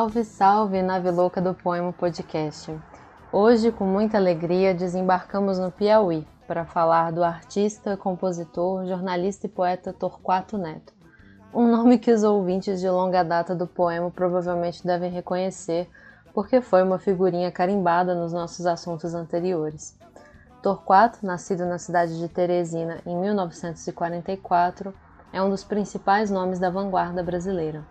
Salve, 0.00 0.24
salve, 0.24 0.82
nave 0.82 1.10
louca 1.10 1.42
do 1.42 1.52
Poema 1.52 1.92
Podcast. 1.92 2.74
Hoje, 3.30 3.70
com 3.70 3.84
muita 3.84 4.16
alegria, 4.16 4.74
desembarcamos 4.74 5.58
no 5.58 5.70
Piauí 5.70 6.26
para 6.48 6.64
falar 6.64 7.12
do 7.12 7.22
artista, 7.22 7.98
compositor, 7.98 8.86
jornalista 8.86 9.44
e 9.44 9.50
poeta 9.50 9.92
Torquato 9.92 10.56
Neto. 10.56 10.94
Um 11.52 11.70
nome 11.70 11.98
que 11.98 12.10
os 12.10 12.22
ouvintes 12.22 12.80
de 12.80 12.88
longa 12.88 13.22
data 13.22 13.54
do 13.54 13.66
poema 13.66 14.10
provavelmente 14.10 14.86
devem 14.86 15.10
reconhecer, 15.10 15.86
porque 16.32 16.62
foi 16.62 16.82
uma 16.82 16.98
figurinha 16.98 17.52
carimbada 17.52 18.14
nos 18.14 18.32
nossos 18.32 18.64
assuntos 18.64 19.12
anteriores. 19.12 19.98
Torquato, 20.62 21.18
nascido 21.26 21.66
na 21.66 21.76
cidade 21.76 22.18
de 22.18 22.26
Teresina 22.26 23.02
em 23.04 23.14
1944, 23.14 24.94
é 25.30 25.42
um 25.42 25.50
dos 25.50 25.62
principais 25.62 26.30
nomes 26.30 26.58
da 26.58 26.70
vanguarda 26.70 27.22
brasileira. 27.22 27.84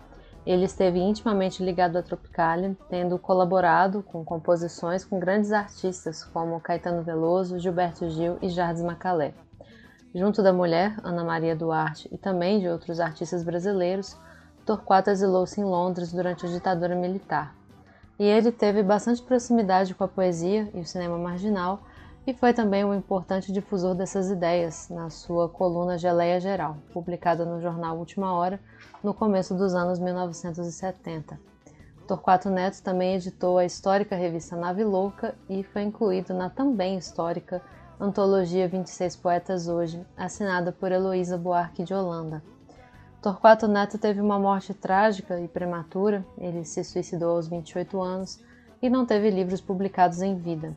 Ele 0.46 0.66
esteve 0.66 1.00
intimamente 1.00 1.64
ligado 1.64 1.98
à 1.98 2.02
Tropicália, 2.02 2.76
tendo 2.90 3.20
colaborado 3.20 4.02
com 4.02 4.24
composições 4.24 5.04
com 5.04 5.20
grandes 5.20 5.52
artistas 5.52 6.24
como 6.24 6.60
Caetano 6.60 7.04
Veloso, 7.04 7.60
Gilberto 7.60 8.10
Gil 8.10 8.38
e 8.42 8.50
Jardim 8.50 8.84
Macalé. 8.84 9.34
Junto 10.16 10.42
da 10.42 10.52
mulher, 10.52 10.96
Ana 11.04 11.24
Maria 11.24 11.56
Duarte, 11.56 12.10
e 12.12 12.18
também 12.18 12.60
de 12.60 12.68
outros 12.68 13.00
artistas 13.00 13.44
brasileiros, 13.44 14.18
Torquato 14.66 15.10
exilou-se 15.10 15.60
em 15.60 15.64
Londres 15.64 16.12
durante 16.12 16.46
a 16.46 16.50
ditadura 16.50 16.96
militar. 16.96 17.56
E 18.20 18.24
ele 18.24 18.52
teve 18.52 18.84
bastante 18.84 19.22
proximidade 19.22 19.96
com 19.96 20.04
a 20.04 20.08
poesia 20.08 20.70
e 20.74 20.80
o 20.80 20.86
cinema 20.86 21.18
marginal, 21.18 21.82
e 22.30 22.34
foi 22.36 22.54
também 22.54 22.86
um 22.86 22.94
importante 22.94 23.52
difusor 23.52 23.96
dessas 23.96 24.30
ideias 24.30 24.88
na 24.88 25.10
sua 25.10 25.50
coluna 25.50 25.98
Geleia 25.98 26.40
Geral, 26.40 26.78
publicada 26.94 27.44
no 27.44 27.60
jornal 27.60 27.98
Última 27.98 28.32
Hora 28.32 28.60
no 29.04 29.16
começo 29.16 29.56
dos 29.56 29.74
anos 29.74 29.98
1970. 29.98 31.40
Torquato 32.08 32.52
Neto 32.52 32.84
também 32.84 33.16
editou 33.16 33.58
a 33.58 33.66
histórica 33.66 34.16
revista 34.16 34.56
Nave 34.56 34.84
Louca 34.84 35.34
e 35.50 35.64
foi 35.64 35.82
incluído 35.82 36.32
na 36.32 36.52
também 36.52 37.00
histórica 37.00 37.64
Antologia 38.00 38.68
26 38.68 39.16
Poetas 39.16 39.68
Hoje, 39.68 40.06
assinada 40.16 40.72
por 40.72 40.92
Heloísa 40.92 41.36
Buarque 41.36 41.84
de 41.84 41.96
Holanda. 41.96 42.44
Torquato 43.24 43.68
Neto 43.68 43.98
teve 43.98 44.22
uma 44.22 44.38
morte 44.38 44.72
trágica 44.72 45.42
e 45.42 45.48
prematura, 45.48 46.24
ele 46.38 46.64
se 46.64 46.84
suicidou 46.84 47.38
aos 47.38 47.48
28 47.48 48.00
anos 48.00 48.40
e 48.80 48.88
não 48.88 49.04
teve 49.04 49.32
livros 49.32 49.62
publicados 49.62 50.22
em 50.22 50.38
vida. 50.38 50.76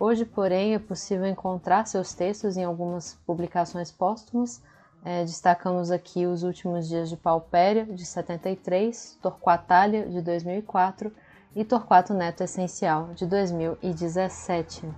Hoje, 0.00 0.24
porém, 0.24 0.74
é 0.74 0.78
possível 0.78 1.26
encontrar 1.26 1.86
seus 1.86 2.14
textos 2.14 2.56
em 2.56 2.64
algumas 2.64 3.18
publicações 3.26 3.92
póstumas. 3.92 4.62
É, 5.04 5.24
destacamos 5.24 5.90
aqui 5.90 6.24
Os 6.24 6.42
Últimos 6.42 6.88
Dias 6.88 7.10
de 7.10 7.18
Paupéria, 7.18 7.84
de 7.84 8.06
73, 8.06 9.18
Torquatalha, 9.20 10.08
de 10.08 10.22
2004 10.22 11.12
e 11.54 11.66
Torquato 11.66 12.14
Neto 12.14 12.42
Essencial, 12.42 13.10
de 13.12 13.26
2017. 13.26 14.88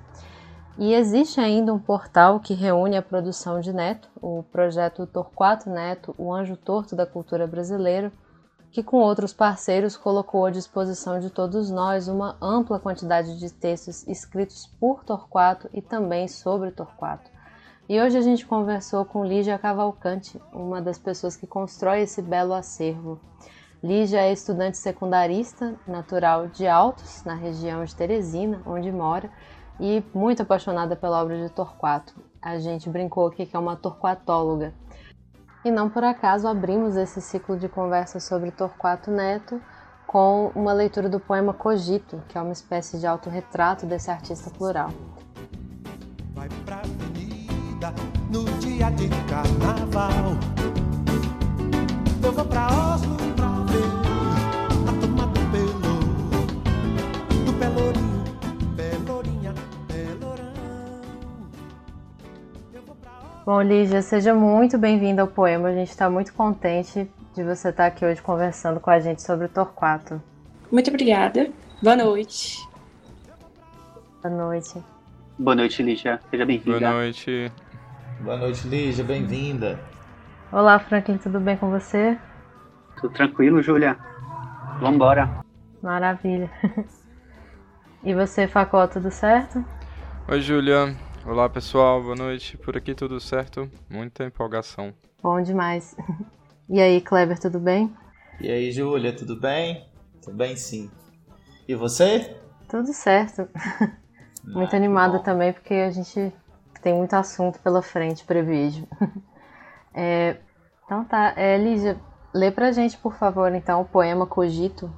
E 0.79 0.95
existe 0.95 1.41
ainda 1.41 1.75
um 1.75 1.81
portal 1.81 2.39
que 2.39 2.55
reúne 2.55 2.97
a 2.97 3.03
produção 3.03 3.59
de 3.59 3.73
Neto, 3.73 4.09
o 4.21 4.45
projeto 4.53 5.05
Torquato 5.05 5.69
Neto, 5.69 6.15
o 6.17 6.33
anjo 6.33 6.57
torto 6.57 6.95
da 6.95 7.05
cultura 7.05 7.45
brasileira, 7.49 8.13
que 8.73 8.83
com 8.83 8.97
outros 8.97 9.35
parceiros 9.35 9.99
colocou 9.99 10.47
à 10.47 10.51
disposição 10.51 11.21
de 11.21 11.29
todos 11.29 11.71
nós 11.71 12.09
uma 12.09 12.39
ampla 12.41 12.81
quantidade 12.81 13.39
de 13.39 13.53
textos 13.53 14.09
escritos 14.09 14.67
por 14.81 15.05
Torquato 15.05 15.69
e 15.75 15.83
também 15.83 16.27
sobre 16.27 16.71
Torquato. 16.71 17.31
E 17.87 18.01
hoje 18.01 18.17
a 18.17 18.23
gente 18.23 18.47
conversou 18.47 19.05
com 19.05 19.27
Lígia 19.27 19.59
Cavalcante, 19.59 20.41
uma 20.55 20.81
das 20.81 20.99
pessoas 20.99 21.37
que 21.37 21.47
constrói 21.47 22.01
esse 22.01 22.23
belo 22.23 22.55
acervo. 22.55 23.21
Lígia 23.85 24.23
é 24.23 24.33
estudante 24.33 24.79
secundarista, 24.79 25.75
natural 25.87 26.47
de 26.47 26.67
Altos, 26.67 27.23
na 27.25 27.35
região 27.35 27.85
de 27.85 27.95
Teresina, 27.95 28.63
onde 28.65 28.91
mora, 28.91 29.31
e 29.79 30.03
muito 30.15 30.43
apaixonada 30.43 30.97
pela 30.97 31.21
obra 31.21 31.37
de 31.37 31.51
Torquato. 31.51 32.15
A 32.41 32.59
gente 32.59 32.89
brincou 32.89 33.27
aqui 33.27 33.45
que 33.45 33.55
é 33.55 33.59
uma 33.59 33.77
torquatóloga. 33.77 34.73
E 35.65 35.71
não 35.71 35.89
por 35.89 36.03
acaso 36.03 36.49
abrimos 36.49 36.97
esse 36.97 37.21
ciclo 37.21 37.57
de 37.57 37.69
conversa 37.69 38.19
sobre 38.19 38.51
Torquato 38.51 39.11
Neto 39.11 39.61
com 40.07 40.51
uma 40.55 40.73
leitura 40.73 41.09
do 41.09 41.21
poema 41.21 41.55
Cogito, 41.55 42.21
que 42.29 42.37
é 42.37 42.41
uma 42.41 42.53
espécie 42.53 42.99
de 42.99 43.07
autorretrato 43.07 43.87
desse 43.87 44.11
artista 44.11 44.51
plural. 44.51 44.91
Vai 46.35 46.49
pra 46.65 46.81
avenida 46.81 47.95
no 48.31 48.45
dia 48.59 48.91
de 48.91 49.09
carnaval. 49.29 50.37
Eu 52.23 52.33
vou 52.33 52.45
pra 52.45 52.67
Oslo 52.67 53.22
Bom, 63.45 63.61
Lígia, 63.61 64.03
seja 64.03 64.33
muito 64.33 64.79
bem-vinda 64.79 65.21
ao 65.21 65.27
poema. 65.27 65.69
A 65.69 65.73
gente 65.73 65.89
está 65.89 66.09
muito 66.09 66.33
contente 66.33 67.11
de 67.35 67.43
você 67.43 67.71
estar 67.71 67.87
aqui 67.87 68.05
hoje 68.05 68.23
conversando 68.23 68.79
com 68.79 68.89
a 68.89 69.01
gente 69.01 69.21
sobre 69.21 69.47
o 69.47 69.49
Torquato. 69.49 70.23
Muito 70.71 70.89
obrigada. 70.91 71.51
Boa 71.83 71.97
noite. 71.97 72.57
Boa 74.23 74.33
noite. 74.33 74.81
Boa 75.37 75.57
noite, 75.57 75.83
Lígia. 75.83 76.21
Seja 76.31 76.47
bem-vinda. 76.47 76.79
Boa 76.79 76.93
noite. 76.93 77.53
Boa 78.21 78.37
noite, 78.37 78.69
Lígia. 78.69 79.03
Bem-vinda. 79.03 79.81
Olá, 80.53 80.79
Franklin. 80.79 81.19
Tudo 81.19 81.41
bem 81.41 81.57
com 81.57 81.69
você? 81.69 82.17
Tudo 83.01 83.13
tranquilo, 83.13 83.61
Júlia. 83.61 83.99
Vambora. 84.81 85.29
Maravilha. 85.83 86.51
E 88.05 88.13
você, 88.15 88.49
Facó, 88.49 88.85
tudo 88.89 89.13
certo? 89.13 89.65
Oi, 90.27 90.41
Júlia. 90.41 90.93
Olá 91.25 91.49
pessoal, 91.49 92.03
boa 92.03 92.17
noite. 92.17 92.59
Por 92.59 92.77
aqui 92.77 92.97
tudo 92.97 93.21
certo? 93.21 93.71
Muita 93.89 94.25
empolgação. 94.25 94.93
Bom 95.23 95.41
demais. 95.41 95.95
E 96.69 96.81
aí, 96.81 97.01
Kleber, 97.01 97.39
tudo 97.39 97.61
bem? 97.61 97.95
E 98.41 98.51
aí, 98.51 98.73
Júlia, 98.73 99.15
tudo 99.15 99.37
bem? 99.37 99.87
Tudo 100.21 100.37
bem, 100.37 100.57
sim. 100.57 100.91
E 101.69 101.77
você? 101.77 102.37
Tudo 102.69 102.93
certo. 102.93 103.49
muito 104.45 104.75
ah, 104.75 104.77
animada 104.77 105.21
também, 105.21 105.53
porque 105.53 105.75
a 105.75 105.91
gente 105.91 106.33
tem 106.83 106.95
muito 106.95 107.15
assunto 107.15 107.61
pela 107.61 107.83
frente, 107.83 108.25
prevejo. 108.25 108.87
É, 109.95 110.39
então 110.87 111.05
tá, 111.05 111.35
é, 111.37 111.59
Lígia, 111.59 112.01
lê 112.33 112.51
pra 112.51 112.73
gente, 112.73 112.97
por 112.97 113.15
favor, 113.15 113.55
então, 113.55 113.83
o 113.83 113.85
poema 113.85 114.27
Cogito. 114.27 114.91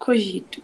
Cogito. 0.00 0.60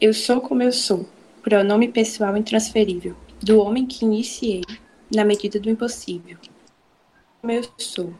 Eu 0.00 0.14
sou 0.14 0.40
como 0.40 0.62
eu 0.62 0.72
sou, 0.72 1.06
pronome 1.42 1.86
pessoal 1.88 2.34
intransferível 2.34 3.14
do 3.48 3.60
homem 3.60 3.86
que 3.86 4.04
iniciei, 4.04 4.60
na 5.10 5.24
medida 5.24 5.58
do 5.58 5.70
impossível. 5.70 6.36
Como 7.40 7.50
eu 7.50 7.64
sou, 7.78 8.12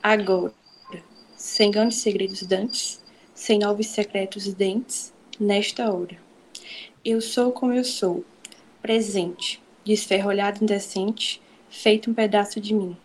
agora, 0.00 0.54
sem 1.36 1.72
grandes 1.72 1.98
segredos 1.98 2.44
dantes, 2.44 3.02
sem 3.34 3.58
novos 3.58 3.88
secretos 3.88 4.46
dentes, 4.54 5.12
nesta 5.40 5.92
hora. 5.92 6.16
Eu 7.04 7.20
sou 7.20 7.50
como 7.50 7.72
eu 7.72 7.82
sou, 7.82 8.24
presente, 8.80 9.60
desferrolhado 9.84 10.62
indecente, 10.62 11.42
feito 11.68 12.08
um 12.08 12.14
pedaço 12.14 12.60
de 12.60 12.72
mim. 12.72 12.96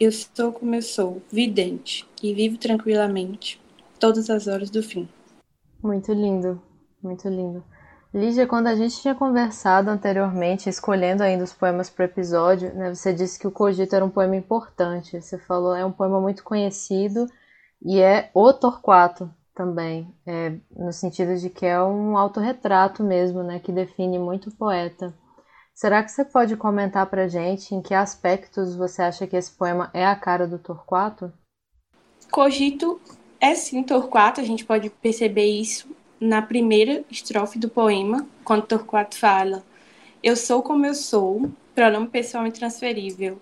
Eu 0.00 0.10
sou 0.10 0.52
como 0.52 0.74
eu 0.74 0.80
sou, 0.80 1.20
vidente, 1.30 2.06
e 2.22 2.32
vivo 2.32 2.56
tranquilamente, 2.56 3.60
todas 4.00 4.30
as 4.30 4.46
horas 4.46 4.70
do 4.70 4.82
fim. 4.82 5.06
Muito 5.82 6.14
lindo, 6.14 6.62
muito 7.02 7.28
lindo. 7.28 7.62
Lígia, 8.14 8.46
quando 8.46 8.68
a 8.68 8.76
gente 8.76 9.00
tinha 9.00 9.12
conversado 9.12 9.90
anteriormente, 9.90 10.68
escolhendo 10.68 11.24
ainda 11.24 11.42
os 11.42 11.52
poemas 11.52 11.90
para 11.90 12.02
o 12.02 12.06
episódio, 12.06 12.72
né, 12.72 12.94
você 12.94 13.12
disse 13.12 13.36
que 13.36 13.48
o 13.48 13.50
Cogito 13.50 13.96
era 13.96 14.04
um 14.04 14.08
poema 14.08 14.36
importante. 14.36 15.20
Você 15.20 15.36
falou 15.36 15.74
é 15.74 15.84
um 15.84 15.90
poema 15.90 16.20
muito 16.20 16.44
conhecido 16.44 17.26
e 17.84 18.00
é 18.00 18.30
o 18.32 18.52
Torquato 18.52 19.28
também, 19.52 20.14
é, 20.24 20.54
no 20.70 20.92
sentido 20.92 21.36
de 21.36 21.50
que 21.50 21.66
é 21.66 21.82
um 21.82 22.16
autorretrato 22.16 23.02
mesmo, 23.02 23.42
né, 23.42 23.58
que 23.58 23.72
define 23.72 24.16
muito 24.16 24.48
o 24.48 24.54
poeta. 24.54 25.12
Será 25.74 26.00
que 26.00 26.12
você 26.12 26.24
pode 26.24 26.56
comentar 26.56 27.06
para 27.06 27.26
gente 27.26 27.74
em 27.74 27.82
que 27.82 27.94
aspectos 27.94 28.76
você 28.76 29.02
acha 29.02 29.26
que 29.26 29.34
esse 29.34 29.50
poema 29.50 29.90
é 29.92 30.06
a 30.06 30.14
cara 30.14 30.46
do 30.46 30.56
Torquato? 30.56 31.32
Cogito 32.30 33.00
é 33.40 33.56
sim 33.56 33.82
Torquato, 33.82 34.40
a 34.40 34.44
gente 34.44 34.64
pode 34.64 34.88
perceber 34.88 35.46
isso 35.46 35.88
na 36.24 36.40
primeira 36.40 37.04
estrofe 37.10 37.58
do 37.58 37.68
poema, 37.68 38.26
quando 38.42 38.66
Torquato 38.66 39.16
fala: 39.18 39.62
Eu 40.22 40.34
sou 40.36 40.62
como 40.62 40.86
eu 40.86 40.94
sou, 40.94 41.50
pronome 41.74 42.08
pessoal 42.08 42.46
intransferível. 42.46 43.40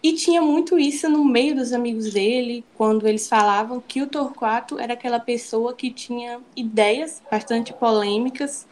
E 0.00 0.12
tinha 0.12 0.40
muito 0.40 0.78
isso 0.78 1.08
no 1.08 1.24
meio 1.24 1.56
dos 1.56 1.72
amigos 1.72 2.12
dele, 2.12 2.64
quando 2.76 3.08
eles 3.08 3.28
falavam 3.28 3.80
que 3.80 4.00
o 4.00 4.06
Torquato 4.06 4.78
era 4.78 4.92
aquela 4.92 5.18
pessoa 5.18 5.74
que 5.74 5.90
tinha 5.90 6.40
ideias 6.54 7.20
bastante 7.28 7.72
polêmicas 7.72 8.68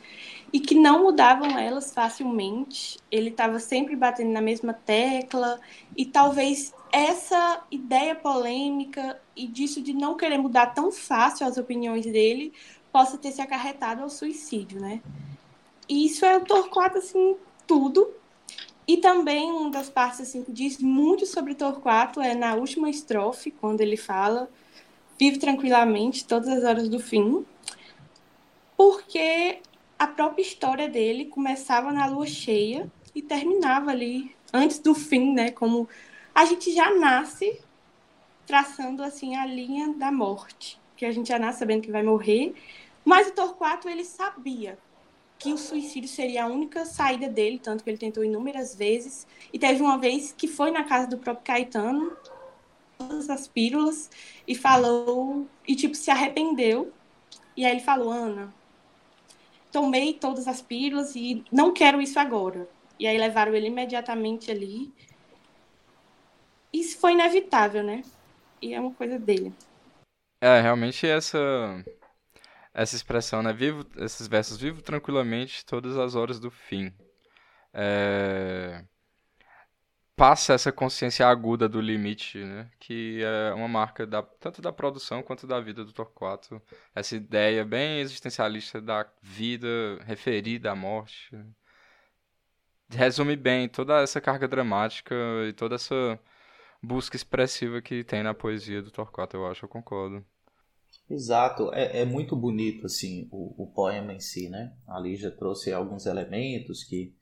e 0.53 0.61
que 0.61 0.75
não 0.75 1.03
mudavam 1.03 1.59
elas 1.59 1.93
facilmente. 1.93 2.99
Ele 3.11 3.31
estava 3.31 3.59
sempre 3.59 3.97
batendo 3.97 4.31
na 4.31 4.41
mesma 4.41 4.73
tecla 4.73 5.59
e 5.97 6.05
talvez 6.05 6.73
essa 6.93 7.61
ideia 7.73 8.15
polêmica 8.15 9.21
e 9.35 9.49
disso 9.49 9.83
de 9.83 9.93
não 9.93 10.17
querer 10.17 10.39
mudar 10.39 10.67
tão 10.67 10.93
fácil 10.93 11.45
as 11.45 11.57
opiniões 11.57 12.07
dele 12.07 12.53
possa 12.97 13.19
ter 13.19 13.31
se 13.31 13.43
acarretado 13.43 14.03
ao 14.03 14.09
suicídio, 14.09 14.81
né? 14.81 15.03
E 15.87 16.07
isso 16.07 16.25
é 16.25 16.35
o 16.35 16.41
Torquato, 16.41 16.97
assim, 16.97 17.37
tudo. 17.67 18.09
E 18.89 18.97
também 18.97 19.53
uma 19.53 19.71
das 19.71 19.91
partes 19.91 20.23
assim, 20.23 20.43
que 20.43 20.51
diz 20.51 20.79
muito 20.79 21.27
sobre 21.27 21.55
Torquato 21.55 22.23
é 22.23 22.35
na 22.35 22.55
última 22.55 22.89
estrofe, 22.89 23.51
quando 23.51 23.83
ele 23.83 23.99
fala 23.99 24.49
vive 25.19 25.39
tranquilamente 25.39 26.25
todas 26.25 26.49
as 26.49 26.65
horas 26.65 26.89
do 26.89 26.99
fim, 26.99 27.45
porque 28.79 29.59
a 29.99 30.07
própria 30.07 30.41
história 30.41 30.89
dele 30.89 31.27
começava 31.27 31.93
na 31.93 32.07
lua 32.07 32.27
cheia 32.27 32.91
e 33.15 33.21
terminava 33.21 33.91
ali 33.91 34.35
antes 34.55 34.79
do 34.79 34.95
fim, 34.95 35.35
né? 35.35 35.51
Como 35.51 35.87
a 36.35 36.47
gente 36.47 36.75
já 36.75 36.95
nasce 36.95 37.61
traçando 38.47 39.03
assim 39.03 39.37
a 39.37 39.45
linha 39.45 39.93
da 39.93 40.11
morte, 40.11 40.81
que 40.97 41.05
a 41.05 41.13
gente 41.13 41.29
já 41.29 41.39
nasce 41.39 41.59
sabendo 41.59 41.83
que 41.83 41.93
vai 41.93 42.03
morrer, 42.03 42.55
mas 43.07 43.29
o 43.29 43.31
Torquato 43.31 43.89
ele 43.89 44.05
sabia 44.05 44.77
que 45.39 45.53
o 45.53 45.57
suicídio 45.57 46.09
seria 46.09 46.43
a 46.43 46.49
única 46.49 46.85
saída 46.85 47.29
dele, 47.29 47.61
tanto 47.63 47.85
que 47.85 47.89
ele 47.89 47.99
tentou 47.99 48.25
inúmeras 48.25 48.75
vezes. 48.75 49.29
E 49.53 49.59
teve 49.61 49.81
uma 49.81 49.97
vez 49.97 50.35
que 50.37 50.49
foi 50.49 50.73
na 50.73 50.83
casa 50.83 51.07
do 51.07 51.17
próprio 51.17 51.45
Caetano, 51.45 52.17
todas 52.99 53.31
as 53.31 53.47
pílulas, 53.47 54.11
e 54.45 54.57
falou, 54.57 55.47
e 55.69 55.77
tipo, 55.77 55.95
se 55.95 56.11
arrependeu. 56.11 56.93
E 57.57 57.65
aí 57.65 57.71
ele 57.77 57.81
falou, 57.81 58.11
Ana, 58.11 58.53
tomei 59.71 60.13
todas 60.13 60.49
as 60.49 60.61
pílulas 60.61 61.15
e 61.15 61.45
não 61.53 61.73
quero 61.73 62.03
isso 62.03 62.19
agora. 62.19 62.69
E 62.99 63.07
aí 63.07 63.17
levaram 63.17 63.55
ele 63.55 63.69
imediatamente 63.69 64.51
ali. 64.51 64.93
Isso 66.73 66.99
foi 66.99 67.13
inevitável, 67.13 67.85
né? 67.85 68.03
E 68.61 68.75
é 68.75 68.81
uma 68.81 68.93
coisa 68.93 69.17
dele. 69.17 69.55
É, 70.43 70.61
realmente 70.61 71.07
essa 71.07 71.85
essa 72.77 72.95
expressão, 72.95 73.43
né? 73.43 73.53
Vivo, 73.55 73.87
esses 73.97 74.29
versos, 74.29 74.59
vivo 74.59 74.83
tranquilamente 74.83 75.65
todas 75.65 75.97
as 75.97 76.15
horas 76.15 76.39
do 76.39 76.51
fim. 76.51 76.93
É... 77.73 78.85
Passa 80.15 80.55
essa 80.55 80.73
consciência 80.73 81.27
aguda 81.27 81.69
do 81.69 81.81
limite, 81.81 82.39
né? 82.39 82.71
Que 82.79 83.23
é 83.23 83.55
uma 83.55 83.69
marca 83.69 84.07
da, 84.07 84.23
tanto 84.23 84.63
da 84.63 84.73
produção 84.73 85.23
quanto 85.23 85.47
da 85.47 85.61
vida 85.61 85.85
do 85.85 85.93
Torquato. 85.93 86.61
Essa 86.95 87.17
ideia 87.17 87.65
bem 87.65 88.01
existencialista 88.01 88.81
da 88.81 89.07
vida 89.23 89.69
referida 90.05 90.71
à 90.73 90.75
morte. 90.77 91.31
Resume 92.91 93.37
bem 93.37 93.69
toda 93.69 94.01
essa 94.03 94.21
carga 94.21 94.47
dramática 94.49 95.15
e 95.49 95.53
toda 95.53 95.75
essa 95.77 96.19
busca 96.83 97.17
expressiva 97.17 97.83
que 97.83 98.05
tem 98.05 98.23
na 98.23 98.35
poesia 98.35 98.83
do 98.83 98.91
Torquato, 98.91 99.37
eu 99.37 99.47
acho, 99.47 99.65
eu 99.65 99.69
concordo. 99.69 100.25
Exato, 101.09 101.73
é, 101.73 102.01
é 102.01 102.05
muito 102.05 102.35
bonito 102.35 102.87
assim 102.87 103.29
o, 103.31 103.65
o, 103.65 103.73
poema 103.73 104.13
em 104.13 104.21
si, 104.21 104.49
né? 104.49 104.73
A 104.89 104.99
Lígia 104.99 105.31
trouxe 105.31 105.73
alguns 105.73 106.05
elementos 106.07 106.83
que 106.83 107.15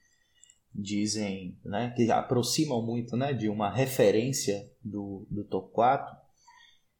dizem, 0.75 1.59
né, 1.65 1.93
que 1.95 2.11
aproximam 2.11 2.85
muito, 2.85 3.17
né, 3.17 3.33
de 3.33 3.49
uma 3.49 3.71
referência 3.71 4.69
do, 4.83 5.27
do 5.31 5.45
Torquato. 5.45 6.13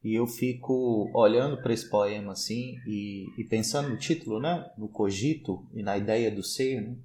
E 0.03 0.13
eu 0.13 0.27
fico 0.27 1.11
olhando 1.13 1.61
para 1.61 1.73
esse 1.73 1.89
poema 1.89 2.33
assim 2.33 2.75
e, 2.87 3.25
e, 3.37 3.43
pensando 3.43 3.89
no 3.89 3.97
título, 3.97 4.39
né, 4.39 4.71
no 4.77 4.87
cogito 4.87 5.67
e 5.73 5.81
na 5.81 5.97
ideia 5.97 6.29
do 6.29 6.43
ser, 6.43 6.81
né? 6.81 6.95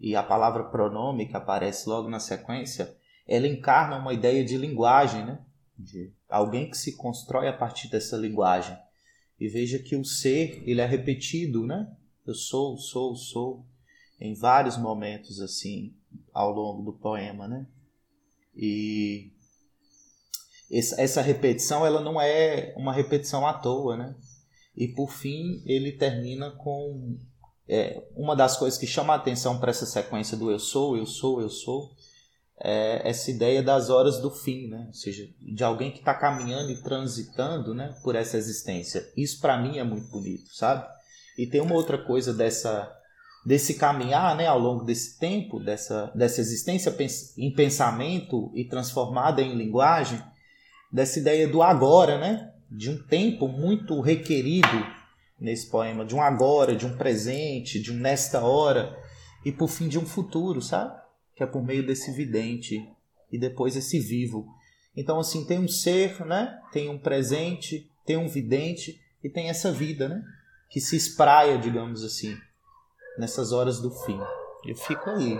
e 0.00 0.14
a 0.14 0.22
palavra 0.22 0.64
pronome 0.64 1.26
que 1.26 1.36
aparece 1.36 1.88
logo 1.88 2.08
na 2.08 2.20
sequência, 2.20 2.96
ela 3.26 3.46
encarna 3.46 3.98
uma 3.98 4.14
ideia 4.14 4.44
de 4.44 4.56
linguagem, 4.56 5.24
né? 5.26 5.44
De 5.76 6.12
alguém 6.28 6.70
que 6.70 6.76
se 6.76 6.96
constrói 6.96 7.48
a 7.48 7.52
partir 7.52 7.90
dessa 7.90 8.16
linguagem. 8.16 8.76
E 9.38 9.48
veja 9.48 9.78
que 9.78 9.96
o 9.96 10.04
ser, 10.04 10.62
ele 10.66 10.80
é 10.80 10.86
repetido, 10.86 11.64
né? 11.66 11.90
Eu 12.26 12.34
sou, 12.34 12.76
sou, 12.76 13.14
sou, 13.14 13.64
em 14.20 14.34
vários 14.34 14.76
momentos 14.76 15.40
assim 15.40 15.94
ao 16.32 16.52
longo 16.52 16.82
do 16.82 16.98
poema, 16.98 17.46
né? 17.46 17.66
E 18.54 19.30
essa 20.70 21.22
repetição, 21.22 21.86
ela 21.86 22.00
não 22.00 22.20
é 22.20 22.74
uma 22.76 22.92
repetição 22.92 23.46
à 23.46 23.54
toa, 23.54 23.96
né? 23.96 24.16
E 24.76 24.88
por 24.88 25.10
fim, 25.10 25.62
ele 25.64 25.92
termina 25.92 26.50
com 26.50 27.16
é, 27.68 28.02
uma 28.14 28.36
das 28.36 28.56
coisas 28.56 28.78
que 28.78 28.86
chama 28.86 29.12
a 29.12 29.16
atenção 29.16 29.58
para 29.58 29.70
essa 29.70 29.86
sequência 29.86 30.36
do 30.36 30.50
eu 30.50 30.58
sou, 30.58 30.96
eu 30.96 31.06
sou, 31.06 31.40
eu 31.40 31.48
sou, 31.48 31.94
é 32.60 33.08
essa 33.08 33.30
ideia 33.30 33.62
das 33.62 33.88
horas 33.88 34.20
do 34.20 34.30
fim, 34.30 34.68
né? 34.68 34.84
ou 34.88 34.94
seja, 34.94 35.28
de 35.40 35.62
alguém 35.62 35.90
que 35.90 35.98
está 35.98 36.14
caminhando 36.14 36.70
e 36.70 36.82
transitando 36.82 37.74
né, 37.74 37.94
por 38.02 38.16
essa 38.16 38.36
existência. 38.36 39.08
Isso 39.16 39.40
para 39.40 39.56
mim 39.56 39.78
é 39.78 39.84
muito 39.84 40.08
bonito, 40.08 40.54
sabe? 40.54 40.86
E 41.36 41.46
tem 41.46 41.60
uma 41.60 41.74
outra 41.74 41.98
coisa 41.98 42.32
dessa 42.34 42.94
desse 43.46 43.74
caminhar 43.74 44.36
né, 44.36 44.46
ao 44.46 44.58
longo 44.58 44.84
desse 44.84 45.18
tempo, 45.18 45.58
dessa, 45.58 46.12
dessa 46.14 46.40
existência 46.40 46.94
em 47.38 47.50
pensamento 47.50 48.50
e 48.54 48.64
transformada 48.64 49.40
em 49.40 49.54
linguagem, 49.54 50.22
dessa 50.92 51.18
ideia 51.18 51.48
do 51.48 51.62
agora, 51.62 52.18
né? 52.18 52.52
de 52.70 52.90
um 52.90 52.98
tempo 52.98 53.48
muito 53.48 54.00
requerido 54.00 54.86
nesse 55.40 55.70
poema, 55.70 56.04
de 56.04 56.14
um 56.14 56.20
agora, 56.20 56.76
de 56.76 56.84
um 56.84 56.96
presente, 56.96 57.80
de 57.80 57.92
um 57.92 57.96
nesta 57.96 58.40
hora 58.40 58.94
e 59.44 59.52
por 59.52 59.68
fim 59.68 59.88
de 59.88 59.98
um 59.98 60.04
futuro, 60.04 60.60
sabe? 60.60 60.94
Que 61.38 61.44
é 61.44 61.46
por 61.46 61.62
meio 61.62 61.86
desse 61.86 62.10
vidente 62.10 62.84
e 63.30 63.38
depois 63.38 63.76
esse 63.76 64.00
vivo. 64.00 64.52
Então, 64.96 65.20
assim, 65.20 65.46
tem 65.46 65.56
um 65.56 65.68
ser, 65.68 66.26
né? 66.26 66.60
tem 66.72 66.88
um 66.90 66.98
presente, 66.98 67.88
tem 68.04 68.16
um 68.16 68.26
vidente 68.26 69.00
e 69.22 69.30
tem 69.30 69.48
essa 69.48 69.70
vida, 69.70 70.08
né? 70.08 70.20
que 70.68 70.80
se 70.80 70.96
espraia, 70.96 71.56
digamos 71.56 72.02
assim, 72.02 72.36
nessas 73.16 73.52
horas 73.52 73.80
do 73.80 73.88
fim. 73.88 74.18
Eu 74.66 74.74
fico 74.74 75.08
aí. 75.10 75.38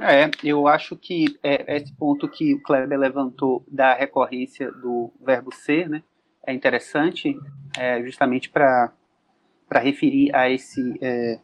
É, 0.00 0.30
eu 0.42 0.66
acho 0.66 0.96
que 0.96 1.38
é, 1.42 1.76
esse 1.76 1.92
ponto 1.94 2.26
que 2.26 2.54
o 2.54 2.62
Kleber 2.62 2.98
levantou 2.98 3.66
da 3.68 3.92
recorrência 3.92 4.72
do 4.72 5.12
verbo 5.20 5.54
ser, 5.54 5.90
né, 5.90 6.02
é 6.46 6.54
interessante, 6.54 7.36
é, 7.76 8.02
justamente 8.02 8.48
para 8.48 8.94
referir 9.72 10.34
a 10.34 10.48
esse 10.48 10.96
é, 11.02 11.38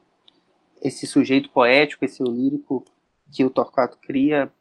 esse 0.85 1.07
sujeito 1.07 1.49
poético, 1.49 2.05
esse 2.05 2.23
lírico 2.23 2.85
que 3.33 3.43
o 3.43 3.51
Torquato 3.51 3.99
cria. 3.99 4.53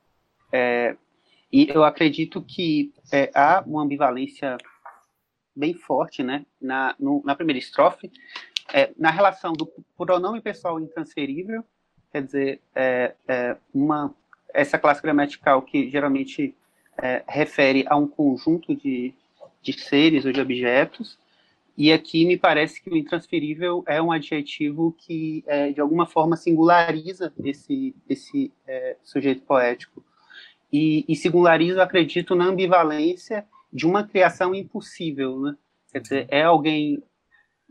É, 0.51 0.95
e 1.51 1.67
eu 1.69 1.83
acredito 1.83 2.41
que 2.41 2.93
é, 3.11 3.29
há 3.35 3.61
uma 3.67 3.83
ambivalência 3.83 4.57
bem 5.55 5.73
forte 5.73 6.23
né, 6.23 6.45
na, 6.59 6.95
no, 6.97 7.21
na 7.23 7.35
primeira 7.35 7.59
estrofe, 7.59 8.09
é, 8.73 8.91
na 8.97 9.11
relação 9.11 9.53
do 9.53 9.69
pronome 9.97 10.41
pessoal 10.41 10.79
intransferível, 10.79 11.63
quer 12.11 12.23
dizer, 12.23 12.61
é, 12.73 13.13
é, 13.27 13.57
uma, 13.73 14.15
essa 14.53 14.79
classe 14.79 15.01
gramatical 15.01 15.61
que 15.61 15.89
geralmente 15.89 16.55
é, 16.97 17.23
refere 17.27 17.85
a 17.87 17.95
um 17.95 18.07
conjunto 18.07 18.75
de, 18.75 19.13
de 19.61 19.73
seres 19.73 20.25
ou 20.25 20.31
de 20.31 20.39
objetos, 20.41 21.19
e 21.75 21.91
aqui 21.91 22.25
me 22.25 22.37
parece 22.37 22.81
que 22.81 22.89
o 22.89 22.95
intransferível 22.95 23.83
é 23.87 24.01
um 24.01 24.11
adjetivo 24.11 24.95
que, 24.97 25.43
é, 25.47 25.71
de 25.71 25.81
alguma 25.81 26.05
forma, 26.05 26.37
singulariza 26.37 27.33
esse, 27.43 27.95
esse 28.07 28.51
é, 28.67 28.95
sujeito 29.03 29.41
poético. 29.41 30.03
E, 30.71 31.03
e 31.07 31.15
singulariza, 31.15 31.81
acredito, 31.81 32.35
na 32.35 32.45
ambivalência 32.45 33.45
de 33.71 33.87
uma 33.87 34.03
criação 34.03 34.53
impossível. 34.53 35.39
Né? 35.39 35.55
Quer 35.91 35.99
dizer, 36.01 36.27
é 36.29 36.43
alguém 36.43 37.01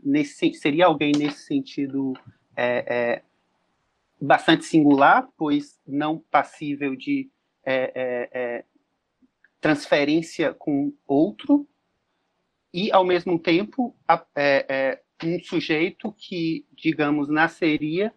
nesse, 0.03 0.53
seria 0.53 0.87
alguém 0.87 1.13
nesse 1.17 1.45
sentido 1.45 2.13
é, 2.57 2.85
é 2.87 3.21
bastante 4.19 4.65
singular, 4.65 5.29
pois 5.37 5.79
não 5.87 6.17
passível 6.17 6.95
de 6.95 7.29
é, 7.65 8.29
é, 8.33 8.65
transferência 9.61 10.53
com 10.53 10.93
outro, 11.07 11.65
e, 12.73 12.91
ao 12.91 13.05
mesmo 13.05 13.37
tempo, 13.37 13.95
é, 14.35 14.65
é, 14.67 15.01
um 15.23 15.39
sujeito 15.43 16.11
que, 16.17 16.65
digamos, 16.75 17.29
nasceria 17.29 18.11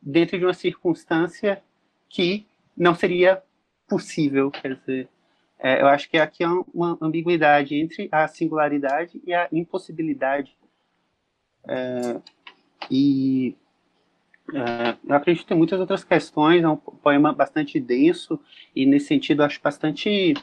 dentro 0.00 0.38
de 0.38 0.44
uma 0.44 0.52
circunstância 0.52 1.62
que 2.08 2.46
não 2.76 2.94
seria 2.94 3.42
possível. 3.88 4.50
Quer 4.50 4.76
dizer, 4.76 5.08
é, 5.58 5.80
eu 5.80 5.86
acho 5.86 6.10
que 6.10 6.18
aqui 6.18 6.44
há 6.44 6.52
uma 6.74 6.98
ambiguidade 7.00 7.74
entre 7.74 8.08
a 8.12 8.28
singularidade 8.28 9.20
e 9.24 9.32
a 9.32 9.48
impossibilidade. 9.50 10.54
É, 11.66 12.20
e 12.90 13.56
é, 14.52 14.96
eu 15.08 15.14
acredito 15.14 15.46
tem 15.46 15.56
muitas 15.56 15.80
outras 15.80 16.04
questões, 16.04 16.62
é 16.62 16.68
um 16.68 16.76
poema 16.76 17.32
bastante 17.32 17.80
denso 17.80 18.38
e, 18.74 18.84
nesse 18.84 19.06
sentido, 19.06 19.42
acho 19.42 19.60
bastante 19.62 20.34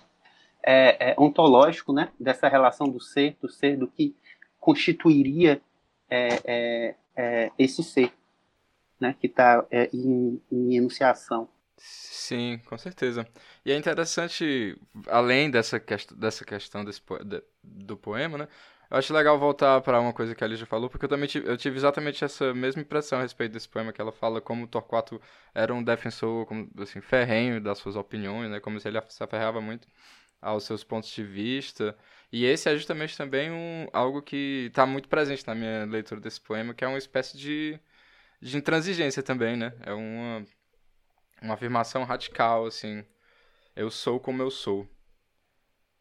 é, 0.63 1.11
é, 1.11 1.15
ontológico, 1.17 1.93
né, 1.93 2.11
dessa 2.19 2.47
relação 2.47 2.87
do 2.87 2.99
ser, 2.99 3.37
do 3.41 3.49
ser, 3.49 3.77
do 3.77 3.87
que 3.87 4.15
constituiria 4.59 5.61
é, 6.09 6.27
é, 6.45 6.95
é, 7.15 7.51
esse 7.57 7.83
ser, 7.83 8.11
né, 8.99 9.15
que 9.19 9.27
está 9.27 9.65
é, 9.71 9.89
em, 9.93 10.41
em 10.51 10.75
enunciação. 10.75 11.47
Sim, 11.77 12.59
com 12.65 12.77
certeza. 12.77 13.25
E 13.65 13.71
é 13.71 13.77
interessante, 13.77 14.77
além 15.07 15.49
dessa, 15.49 15.79
quest 15.79 16.13
dessa 16.13 16.43
questão 16.43 16.83
desse 16.83 17.01
po 17.01 17.17
do 17.63 17.95
poema, 17.95 18.37
né? 18.37 18.47
Eu 18.91 18.97
acho 18.97 19.13
legal 19.13 19.37
voltar 19.37 19.79
para 19.81 19.99
uma 20.01 20.11
coisa 20.11 20.33
que 20.33 20.43
a 20.43 20.47
Lígia 20.47 20.65
falou, 20.65 20.89
porque 20.89 21.05
eu 21.05 21.09
também 21.09 21.27
tive, 21.29 21.47
eu 21.47 21.55
tive 21.55 21.77
exatamente 21.77 22.25
essa 22.25 22.53
mesma 22.55 22.81
impressão 22.81 23.19
a 23.19 23.21
respeito 23.21 23.51
desse 23.53 23.69
poema 23.69 23.93
que 23.93 24.01
ela 24.01 24.11
fala 24.11 24.41
como 24.41 24.67
Torquato 24.67 25.21
era 25.53 25.73
um 25.73 25.83
defensor 25.83 26.45
como, 26.47 26.67
assim, 26.79 26.99
ferrenho 26.99 27.61
das 27.61 27.77
suas 27.77 27.95
opiniões, 27.95 28.49
né? 28.49 28.59
Como 28.59 28.79
se 28.79 28.87
ele 28.87 28.99
se 29.07 29.23
aferrava 29.23 29.61
muito 29.61 29.87
aos 30.41 30.63
seus 30.63 30.83
pontos 30.83 31.09
de 31.09 31.23
vista. 31.23 31.97
E 32.31 32.45
esse 32.45 32.69
é 32.69 32.75
justamente 32.75 33.17
também 33.17 33.51
um, 33.51 33.87
algo 33.93 34.21
que 34.21 34.67
está 34.67 34.85
muito 34.85 35.09
presente 35.09 35.45
na 35.47 35.55
minha 35.55 35.85
leitura 35.85 36.21
desse 36.21 36.39
poema, 36.41 36.73
que 36.73 36.83
é 36.83 36.87
uma 36.87 36.97
espécie 36.97 37.37
de, 37.37 37.79
de 38.41 38.57
intransigência 38.57 39.23
também, 39.23 39.57
né? 39.57 39.73
É 39.81 39.93
uma, 39.93 40.45
uma 41.41 41.53
afirmação 41.55 42.03
radical, 42.03 42.65
assim. 42.65 43.03
Eu 43.75 43.89
sou 43.89 44.19
como 44.19 44.41
eu 44.41 44.51
sou. 44.51 44.87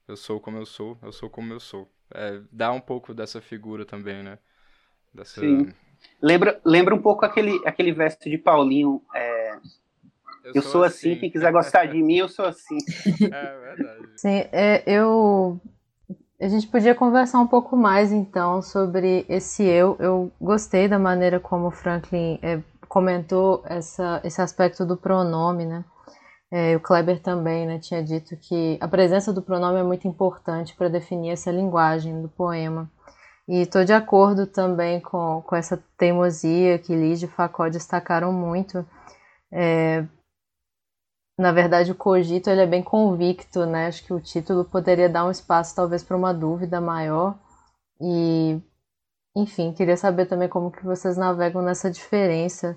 Eu 0.06 0.16
sou 0.16 0.40
como 0.40 0.58
eu 0.58 0.66
sou, 0.66 0.98
eu 1.02 1.12
sou 1.12 1.30
como 1.30 1.52
eu 1.52 1.60
sou 1.60 1.90
é, 2.14 2.40
dá 2.50 2.72
um 2.72 2.80
pouco 2.80 3.12
dessa 3.12 3.40
figura 3.40 3.84
também, 3.84 4.22
né? 4.22 4.38
Dessa... 5.12 5.40
Sim. 5.40 5.72
Lembra, 6.22 6.60
lembra 6.64 6.94
um 6.94 7.02
pouco 7.02 7.24
aquele, 7.24 7.60
aquele 7.66 7.92
verso 7.92 8.18
de 8.24 8.38
Paulinho. 8.38 9.02
É... 9.14 9.58
Eu, 10.48 10.52
eu, 10.54 10.62
sou, 10.62 10.72
sou 10.72 10.82
assim. 10.84 11.12
assim, 11.12 11.20
quem 11.20 11.30
quiser 11.30 11.52
gostar 11.52 11.86
de 11.86 12.02
mim, 12.02 12.16
eu 12.16 12.28
sou 12.28 12.46
assim. 12.46 12.78
É 13.32 13.74
verdade. 13.74 14.08
Sim, 14.16 14.44
é, 14.52 14.82
eu. 14.86 15.60
A 16.40 16.48
gente 16.48 16.68
podia 16.68 16.94
conversar 16.94 17.40
um 17.40 17.46
pouco 17.46 17.76
mais 17.76 18.12
então 18.12 18.62
sobre 18.62 19.26
esse 19.28 19.64
eu. 19.64 19.96
Eu 19.98 20.32
gostei 20.40 20.88
da 20.88 20.98
maneira 20.98 21.40
como 21.40 21.66
o 21.66 21.70
Franklin 21.70 22.38
é, 22.42 22.60
comentou 22.88 23.62
essa, 23.66 24.20
esse 24.24 24.40
aspecto 24.40 24.86
do 24.86 24.96
pronome, 24.96 25.66
né? 25.66 25.84
É, 26.50 26.76
o 26.76 26.80
Kleber 26.80 27.20
também 27.20 27.66
né, 27.66 27.78
tinha 27.78 28.02
dito 28.02 28.34
que 28.36 28.78
a 28.80 28.88
presença 28.88 29.32
do 29.32 29.42
pronome 29.42 29.78
é 29.78 29.82
muito 29.82 30.08
importante 30.08 30.74
para 30.74 30.88
definir 30.88 31.30
essa 31.30 31.50
linguagem 31.50 32.22
do 32.22 32.28
poema. 32.28 32.90
E 33.46 33.62
estou 33.62 33.84
de 33.84 33.92
acordo 33.92 34.46
também 34.46 35.00
com, 35.00 35.42
com 35.46 35.56
essa 35.56 35.82
teimosia 35.96 36.78
que 36.78 36.94
Lígia 36.94 37.26
e 37.26 37.30
Facó 37.30 37.68
destacaram 37.68 38.32
muito. 38.32 38.84
É, 39.50 40.04
na 41.38 41.52
verdade, 41.52 41.92
o 41.92 41.94
cogito 41.94 42.50
ele 42.50 42.62
é 42.62 42.66
bem 42.66 42.82
convicto, 42.82 43.64
né? 43.64 43.86
Acho 43.86 44.04
que 44.04 44.12
o 44.12 44.20
título 44.20 44.64
poderia 44.64 45.08
dar 45.08 45.24
um 45.24 45.30
espaço 45.30 45.74
talvez 45.74 46.02
para 46.02 46.16
uma 46.16 46.34
dúvida 46.34 46.80
maior. 46.80 47.38
E, 48.00 48.60
enfim, 49.36 49.72
queria 49.72 49.96
saber 49.96 50.26
também 50.26 50.48
como 50.48 50.70
que 50.70 50.84
vocês 50.84 51.16
navegam 51.16 51.62
nessa 51.62 51.90
diferença, 51.90 52.76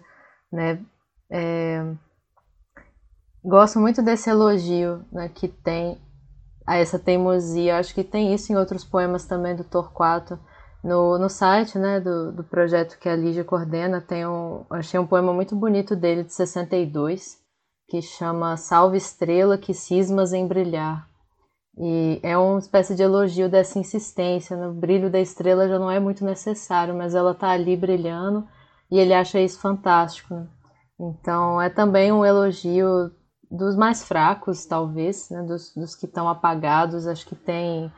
né? 0.52 0.80
É, 1.30 1.84
Gosto 3.44 3.80
muito 3.80 4.04
desse 4.04 4.30
elogio 4.30 5.04
né, 5.12 5.28
que 5.28 5.48
tem 5.48 6.00
a 6.66 6.78
essa 6.78 7.00
teimosia. 7.00 7.78
Acho 7.78 7.94
que 7.94 8.04
tem 8.04 8.34
isso 8.34 8.54
em 8.54 8.56
outros 8.56 8.84
poemas 8.84 9.26
também 9.26 9.56
do 9.56 9.64
Torquato. 9.64 10.38
No, 10.84 11.18
no 11.18 11.28
site 11.28 11.78
né, 11.78 12.00
do, 12.00 12.32
do 12.32 12.44
projeto 12.44 13.00
que 13.00 13.10
a 13.10 13.16
Lígia 13.16 13.44
coordena, 13.44 14.00
tem 14.00 14.28
um, 14.28 14.64
achei 14.70 15.00
um 15.00 15.08
poema 15.08 15.34
muito 15.34 15.56
bonito 15.56 15.96
dele, 15.96 16.24
de 16.24 16.34
62, 16.34 17.41
que 17.92 18.02
chama 18.02 18.56
Salve 18.56 18.96
Estrela 18.96 19.58
que 19.58 19.74
cismas 19.74 20.32
em 20.32 20.48
brilhar. 20.48 21.06
E 21.78 22.22
é 22.24 22.38
uma 22.38 22.58
espécie 22.58 22.96
de 22.96 23.04
elogio 23.04 23.50
dessa 23.50 23.78
insistência. 23.78 24.56
Né? 24.56 24.66
O 24.66 24.74
brilho 24.74 25.12
da 25.12 25.20
estrela 25.20 25.68
já 25.68 25.78
não 25.78 25.92
é 25.92 26.00
muito 26.00 26.24
necessário, 26.24 26.96
mas 26.96 27.14
ela 27.16 27.32
está 27.32 27.50
ali 27.50 27.76
brilhando 27.76 28.48
e 28.90 28.98
ele 28.98 29.14
acha 29.14 29.42
isso 29.42 29.60
fantástico. 29.60 30.34
Né? 30.34 30.48
Então 31.02 31.62
é 31.62 31.70
também 31.70 32.14
um 32.14 32.24
elogio 32.24 33.12
dos 33.52 33.76
mais 33.76 34.08
fracos, 34.08 34.66
talvez, 34.66 35.30
né, 35.30 35.44
dos, 35.44 35.74
dos 35.76 35.94
que 35.94 36.06
estão 36.06 36.30
apagados. 36.30 37.06
Acho 37.06 37.26
que 37.28 37.36
tem. 37.36 37.92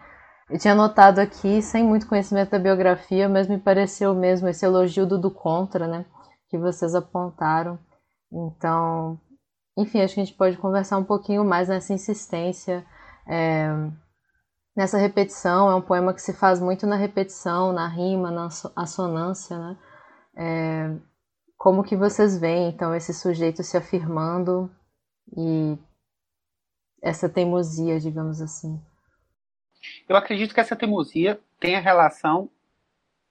Eu 0.49 0.57
tinha 0.57 0.73
notado 0.73 1.19
aqui, 1.19 1.61
sem 1.61 1.83
muito 1.83 2.07
conhecimento 2.07 2.49
da 2.49 2.57
biografia, 2.57 3.29
mas 3.29 3.47
me 3.47 3.59
pareceu 3.59 4.15
mesmo 4.15 4.47
esse 4.47 4.65
elogio 4.65 5.05
do, 5.05 5.21
do 5.21 5.29
contra, 5.29 5.87
né, 5.87 6.03
que 6.49 6.57
vocês 6.57 6.95
apontaram. 6.95 7.77
Então, 8.31 9.19
enfim, 9.77 10.01
acho 10.01 10.13
que 10.13 10.21
a 10.21 10.23
gente 10.23 10.37
pode 10.37 10.57
conversar 10.57 10.97
um 10.97 11.03
pouquinho 11.03 11.43
mais 11.43 11.67
nessa 11.67 11.93
insistência, 11.93 12.85
é, 13.27 13.67
nessa 14.75 14.97
repetição. 14.97 15.69
É 15.71 15.75
um 15.75 15.81
poema 15.81 16.13
que 16.13 16.21
se 16.21 16.33
faz 16.33 16.59
muito 16.59 16.85
na 16.85 16.95
repetição, 16.95 17.73
na 17.73 17.87
rima, 17.87 18.29
na 18.29 18.47
assonância, 18.75 19.57
né? 19.57 19.77
É, 20.35 21.13
como 21.57 21.83
que 21.83 21.95
vocês 21.95 22.37
veem, 22.37 22.69
então, 22.69 22.93
esse 22.93 23.13
sujeito 23.13 23.63
se 23.63 23.77
afirmando 23.77 24.69
e 25.35 25.77
essa 27.01 27.29
teimosia, 27.29 27.99
digamos 27.99 28.41
assim? 28.41 28.81
Eu 30.07 30.15
acredito 30.15 30.53
que 30.53 30.59
essa 30.59 30.75
teimosia 30.75 31.39
tem 31.59 31.75
a 31.75 31.79
relação, 31.79 32.49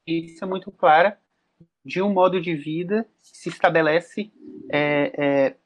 e 0.06 0.26
isso 0.26 0.42
é 0.42 0.46
muito 0.46 0.70
clara, 0.70 1.18
de 1.84 2.00
um 2.00 2.12
modo 2.12 2.40
de 2.40 2.54
vida 2.54 3.06
que 3.22 3.37
se 3.37 3.49
estabelece 3.49 4.32
é, 4.70 5.12
é, 5.16 5.56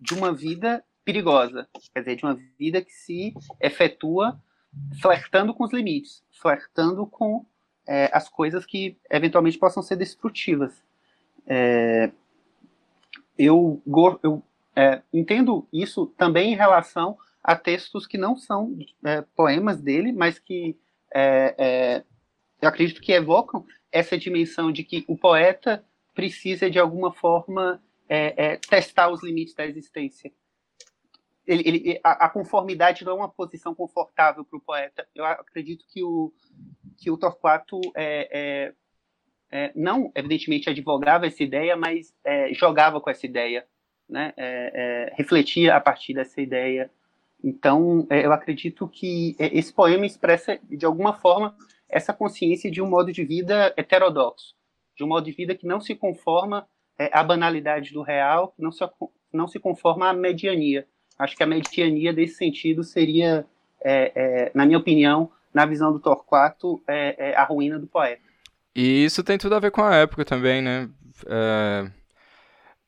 de 0.00 0.14
uma 0.14 0.32
vida 0.32 0.84
perigosa, 1.04 1.68
quer 1.94 2.00
dizer, 2.00 2.16
de 2.16 2.24
uma 2.24 2.38
vida 2.58 2.82
que 2.82 2.92
se 2.92 3.34
efetua 3.60 4.40
flertando 5.00 5.54
com 5.54 5.64
os 5.64 5.72
limites, 5.72 6.22
flertando 6.30 7.06
com 7.06 7.44
é, 7.86 8.10
as 8.12 8.28
coisas 8.28 8.66
que 8.66 8.98
eventualmente 9.10 9.58
possam 9.58 9.82
ser 9.82 9.96
destrutivas. 9.96 10.82
É, 11.46 12.10
eu, 13.38 13.80
eu 14.22 14.42
é, 14.76 15.02
entendo 15.12 15.66
isso 15.72 16.06
também 16.16 16.52
em 16.52 16.56
relação 16.56 17.16
a 17.42 17.56
textos 17.56 18.06
que 18.06 18.18
não 18.18 18.36
são 18.36 18.76
é, 19.04 19.22
poemas 19.34 19.80
dele, 19.80 20.12
mas 20.12 20.38
que 20.38 20.76
é, 21.14 21.54
é, 21.56 22.04
eu 22.60 22.68
acredito 22.68 23.00
que 23.00 23.12
evocam 23.12 23.64
essa 23.90 24.18
dimensão 24.18 24.70
de 24.70 24.84
que 24.84 25.04
o 25.08 25.16
poeta 25.16 25.82
precisa, 26.14 26.68
de 26.68 26.78
alguma 26.78 27.12
forma, 27.12 27.82
é, 28.08 28.52
é, 28.52 28.56
testar 28.56 29.10
os 29.10 29.22
limites 29.22 29.54
da 29.54 29.66
existência. 29.66 30.32
Ele, 31.46 31.62
ele, 31.66 32.00
a, 32.04 32.26
a, 32.26 32.28
conformidade 32.28 33.04
não 33.04 33.12
é 33.12 33.16
uma 33.16 33.28
posição 33.28 33.74
confortável 33.74 34.44
para 34.44 34.56
o 34.58 34.60
poeta. 34.60 35.08
Eu 35.14 35.24
acredito 35.24 35.84
que 35.88 36.02
o, 36.02 36.32
que 36.96 37.10
o 37.10 37.16
Torquato 37.16 37.80
é, 37.94 38.74
é, 39.50 39.72
não, 39.74 40.12
evidentemente, 40.14 40.68
advogava 40.68 41.26
essa 41.26 41.42
ideia, 41.42 41.76
mas 41.76 42.14
é, 42.22 42.52
jogava 42.52 43.00
com 43.00 43.08
essa 43.08 43.24
ideia, 43.24 43.66
né? 44.08 44.32
É, 44.36 45.10
é 45.10 45.14
refletia 45.16 45.74
a 45.74 45.80
partir 45.80 46.14
dessa 46.14 46.40
ideia. 46.40 46.90
Então, 47.42 48.06
é, 48.10 48.26
eu 48.26 48.32
acredito 48.32 48.86
que 48.88 49.36
é, 49.38 49.46
esse 49.56 49.72
poema 49.72 50.04
expressa, 50.04 50.58
de 50.64 50.84
alguma 50.84 51.14
forma, 51.14 51.56
essa 51.88 52.12
consciência 52.12 52.70
de 52.70 52.82
um 52.82 52.88
modo 52.88 53.10
de 53.10 53.24
vida 53.24 53.72
heterodoxo, 53.76 54.54
de 54.96 55.04
um 55.04 55.08
modo 55.08 55.24
de 55.24 55.32
vida 55.32 55.54
que 55.54 55.66
não 55.66 55.80
se 55.80 55.94
conforma 55.94 56.68
à 57.12 57.22
banalidade 57.22 57.92
do 57.92 58.02
real, 58.02 58.48
que 58.48 58.62
não 58.62 58.72
se, 58.72 58.84
não 59.32 59.46
se 59.46 59.58
conforma 59.58 60.08
à 60.08 60.12
mediania. 60.12 60.86
Acho 61.18 61.36
que 61.36 61.42
a 61.42 61.46
mediania, 61.46 62.12
desse 62.12 62.34
sentido, 62.34 62.82
seria, 62.84 63.46
na 64.54 64.64
minha 64.64 64.78
opinião, 64.78 65.30
na 65.52 65.66
visão 65.66 65.92
do 65.92 65.98
Torquato, 65.98 66.80
a 67.36 67.44
ruína 67.44 67.78
do 67.78 67.86
poeta. 67.86 68.22
E 68.74 69.04
isso 69.04 69.24
tem 69.24 69.36
tudo 69.36 69.56
a 69.56 69.58
ver 69.58 69.72
com 69.72 69.82
a 69.82 69.96
época 69.96 70.24
também, 70.24 70.62
né? 70.62 70.88
É, 71.26 71.90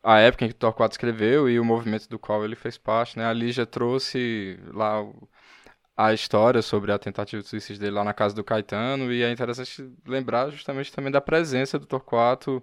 a 0.02 0.19
época 0.21 0.45
em 0.45 0.49
que 0.49 0.55
Torquato 0.55 0.93
escreveu 0.93 1.49
e 1.49 1.59
o 1.59 1.64
movimento 1.64 2.09
do 2.09 2.19
qual 2.19 2.45
ele 2.45 2.55
fez 2.55 2.79
parte, 2.79 3.19
né? 3.19 3.26
A 3.26 3.33
Lígia 3.33 3.67
trouxe 3.67 4.59
lá 4.73 5.05
a 5.97 6.14
história 6.14 6.62
sobre 6.62 6.93
a 6.93 6.99
tentativa 6.99 7.43
de 7.43 7.49
suicídio 7.49 7.81
dele 7.81 7.97
lá 7.97 8.05
na 8.05 8.14
casa 8.14 8.35
do 8.35 8.45
Caetano 8.45 9.12
e 9.12 9.23
é 9.23 9.31
interessante 9.31 9.90
lembrar 10.07 10.50
justamente 10.50 10.93
também 10.93 11.11
da 11.11 11.21
presença 11.21 11.79
do 11.79 11.87
Torquato 11.87 12.62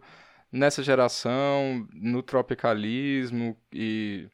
nessa 0.51 0.82
geração, 0.82 1.88
no 1.94 2.24
tropicalismo 2.24 3.58
e 3.72 4.27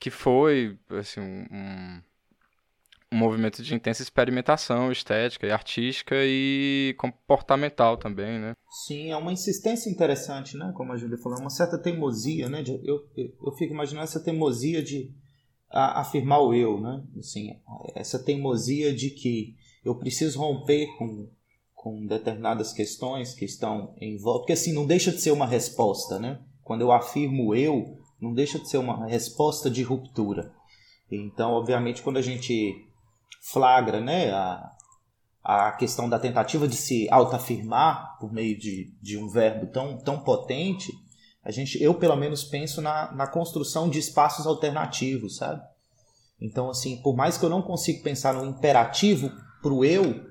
que 0.00 0.10
foi 0.10 0.78
assim 0.90 1.20
um, 1.20 2.00
um 3.12 3.16
movimento 3.16 3.62
de 3.62 3.74
intensa 3.74 4.02
experimentação 4.02 4.92
estética 4.92 5.46
e 5.46 5.50
artística 5.50 6.14
e 6.18 6.94
comportamental 6.98 7.96
também, 7.96 8.38
né? 8.38 8.52
Sim, 8.86 9.10
é 9.10 9.16
uma 9.16 9.32
insistência 9.32 9.90
interessante, 9.90 10.56
né? 10.56 10.72
Como 10.76 10.92
a 10.92 10.96
Júlia 10.96 11.18
falou, 11.18 11.38
é 11.38 11.40
uma 11.40 11.50
certa 11.50 11.78
teimosia, 11.78 12.48
né? 12.48 12.62
Eu, 12.66 13.08
eu, 13.16 13.34
eu 13.46 13.52
fico 13.52 13.72
imaginando 13.72 14.04
essa 14.04 14.22
teimosia 14.22 14.82
de 14.82 15.10
a, 15.70 16.00
afirmar 16.00 16.40
o 16.40 16.54
eu, 16.54 16.80
né? 16.80 17.02
Assim, 17.18 17.58
essa 17.94 18.22
teimosia 18.22 18.94
de 18.94 19.10
que 19.10 19.56
eu 19.84 19.94
preciso 19.94 20.38
romper 20.38 20.86
com, 20.98 21.30
com 21.78 22.04
determinadas 22.06 22.72
questões 22.72 23.34
que 23.34 23.44
estão 23.44 23.94
em 24.00 24.18
volta, 24.18 24.40
porque 24.40 24.52
assim, 24.52 24.72
não 24.72 24.84
deixa 24.84 25.12
de 25.12 25.20
ser 25.20 25.30
uma 25.30 25.46
resposta, 25.46 26.18
né? 26.18 26.40
Quando 26.64 26.80
eu 26.80 26.90
afirmo 26.90 27.54
eu, 27.54 27.96
não 28.20 28.34
deixa 28.34 28.58
de 28.58 28.68
ser 28.68 28.78
uma 28.78 29.06
resposta 29.06 29.70
de 29.70 29.84
ruptura. 29.84 30.52
Então, 31.08 31.52
obviamente, 31.52 32.02
quando 32.02 32.16
a 32.16 32.22
gente 32.22 32.74
flagra 33.40 34.00
né, 34.00 34.32
a, 34.32 34.72
a 35.44 35.72
questão 35.72 36.08
da 36.08 36.18
tentativa 36.18 36.66
de 36.66 36.74
se 36.74 37.08
autoafirmar 37.12 38.18
por 38.18 38.32
meio 38.32 38.58
de, 38.58 38.92
de 39.00 39.16
um 39.16 39.28
verbo 39.28 39.68
tão, 39.68 39.98
tão 39.98 40.18
potente, 40.18 40.92
a 41.44 41.52
gente, 41.52 41.80
eu 41.80 41.94
pelo 41.94 42.16
menos 42.16 42.42
penso 42.42 42.82
na, 42.82 43.14
na 43.14 43.28
construção 43.28 43.88
de 43.88 44.00
espaços 44.00 44.48
alternativos, 44.48 45.36
sabe? 45.36 45.62
Então, 46.40 46.68
assim, 46.68 47.00
por 47.02 47.14
mais 47.14 47.38
que 47.38 47.44
eu 47.44 47.48
não 47.48 47.62
consiga 47.62 48.02
pensar 48.02 48.34
no 48.34 48.44
imperativo 48.44 49.30
para 49.62 49.72
o 49.72 49.84
eu, 49.84 50.27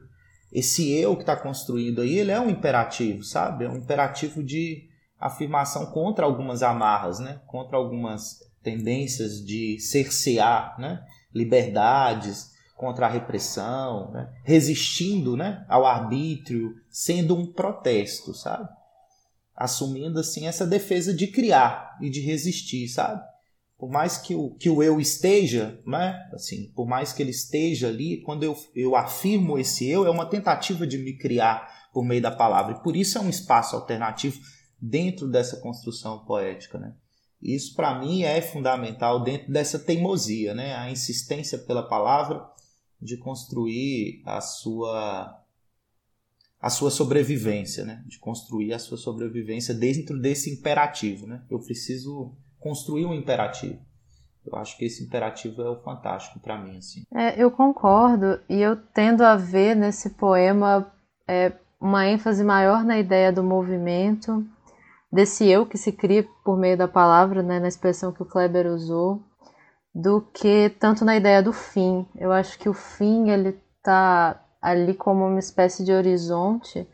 esse 0.51 0.92
eu 0.92 1.16
que 1.16 1.24
está 1.24 1.36
construído 1.36 2.01
aí, 2.01 2.18
ele 2.18 2.32
é 2.32 2.39
um 2.39 2.50
imperativo, 2.50 3.24
sabe? 3.24 3.66
É 3.66 3.70
um 3.70 3.77
imperativo 3.77 4.44
de 4.44 4.88
afirmação 5.20 5.88
contra 5.88 6.25
algumas 6.25 6.63
amarras, 6.63 7.20
né? 7.20 7.42
Contra 7.48 7.77
algumas 7.77 8.39
tendências 8.63 9.44
de 9.44 9.80
cercear, 9.80 10.80
né? 10.80 11.04
Liberdades, 11.34 12.51
contra 12.77 13.08
a 13.08 13.10
repressão, 13.10 14.12
né? 14.12 14.32
resistindo 14.44 15.36
né? 15.36 15.66
ao 15.68 15.86
arbítrio, 15.86 16.75
sendo 16.89 17.36
um 17.36 17.51
protesto, 17.51 18.34
sabe? 18.36 18.70
Assumindo 19.56 20.20
assim 20.20 20.48
essa 20.48 20.66
defesa 20.66 21.12
de 21.12 21.27
criar 21.27 21.98
e 22.00 22.10
de 22.10 22.22
resistir, 22.22 22.88
sabe? 22.88 23.22
Por 23.77 23.91
mais 23.91 24.17
que 24.17 24.34
o, 24.34 24.55
que 24.55 24.69
o 24.69 24.81
eu 24.81 25.00
esteja, 25.00 25.79
né? 25.86 26.17
assim, 26.34 26.72
por 26.75 26.88
mais 26.88 27.13
que 27.13 27.22
ele 27.22 27.29
esteja 27.29 27.88
ali, 27.88 28.22
quando 28.22 28.43
eu, 28.43 28.57
eu 28.75 28.96
afirmo 28.96 29.57
esse 29.60 29.88
eu, 29.88 30.05
é 30.05 30.10
uma 30.10 30.25
tentativa 30.25 30.88
de 30.88 30.98
me 30.98 31.13
criar 31.13 31.89
por 31.93 32.03
meio 32.03 32.22
da 32.22 32.31
palavra. 32.31 32.74
E 32.74 32.84
por 32.84 32.96
isso 32.96 33.17
é 33.17 33.22
um 33.22 33.29
espaço 33.29 33.75
alternativo 33.75 34.39
dentro 34.81 35.27
dessa 35.29 35.57
construção 35.57 36.25
poética. 36.25 36.79
Né? 36.79 36.96
Isso, 37.39 37.75
para 37.75 38.00
mim, 38.00 38.24
é 38.24 38.41
fundamental 38.41 39.24
dentro 39.24 39.51
dessa 39.51 39.77
teimosia, 39.77 40.55
né? 40.55 40.75
a 40.75 40.89
insistência 40.89 41.60
pela 41.60 41.88
palavra 41.88 42.43
de 43.00 43.15
construir 43.17 44.24
a 44.25 44.41
sua 44.41 45.43
a 46.60 46.72
sua 46.72 46.89
sobrevivência, 46.89 47.86
né? 47.86 48.03
De 48.07 48.17
construir 48.17 48.74
a 48.74 48.79
sua 48.79 48.98
sobrevivência 48.98 49.75
dentro 49.75 50.19
desse 50.19 50.50
imperativo, 50.50 51.27
né? 51.27 51.46
Eu 51.51 51.60
preciso 51.60 52.36
construir 52.60 53.06
um 53.06 53.14
imperativo. 53.14 53.80
Eu 54.46 54.58
acho 54.58 54.78
que 54.78 54.86
esse 54.86 55.04
imperativo 55.04 55.62
é 55.62 55.70
o 55.70 55.82
fantástico 55.82 56.40
para 56.40 56.58
mim, 56.58 56.78
assim. 56.78 57.04
É, 57.14 57.42
eu 57.42 57.52
concordo 57.52 58.40
e 58.50 58.62
eu 58.62 58.78
tendo 58.94 59.24
a 59.24 59.36
ver 59.36 59.76
nesse 59.76 60.12
poema 60.12 60.90
é, 61.28 61.52
uma 61.80 62.08
ênfase 62.08 62.44
maior 62.44 62.84
na 62.84 62.98
ideia 62.98 63.32
do 63.32 63.44
movimento, 63.44 64.46
desse 65.12 65.48
eu 65.48 65.66
que 65.66 65.78
se 65.78 65.92
cria 65.92 66.26
por 66.46 66.58
meio 66.58 66.78
da 66.78 66.88
palavra, 66.88 67.44
né? 67.44 67.60
Na 67.60 67.68
expressão 67.68 68.14
que 68.14 68.24
o 68.24 68.26
Kleber 68.26 68.68
usou 68.68 69.22
do 69.94 70.22
que 70.22 70.70
tanto 70.80 71.04
na 71.04 71.18
ideia 71.18 71.42
do 71.42 71.52
fim. 71.52 72.08
Eu 72.16 72.32
acho 72.32 72.58
que 72.58 72.70
o 72.70 72.74
fim 72.74 73.30
ele 73.30 73.60
tá 73.84 74.42
ali 74.62 74.94
como 74.94 75.26
uma 75.26 75.40
espécie 75.40 75.84
de 75.84 75.92
horizonte, 75.92 76.88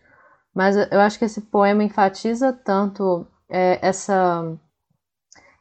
mas 0.55 0.75
eu 0.75 0.99
acho 1.01 1.19
que 1.19 1.25
esse 1.25 1.41
poema 1.41 1.83
enfatiza 1.83 2.53
tanto 2.53 3.27
é, 3.49 3.79
essa 3.85 4.57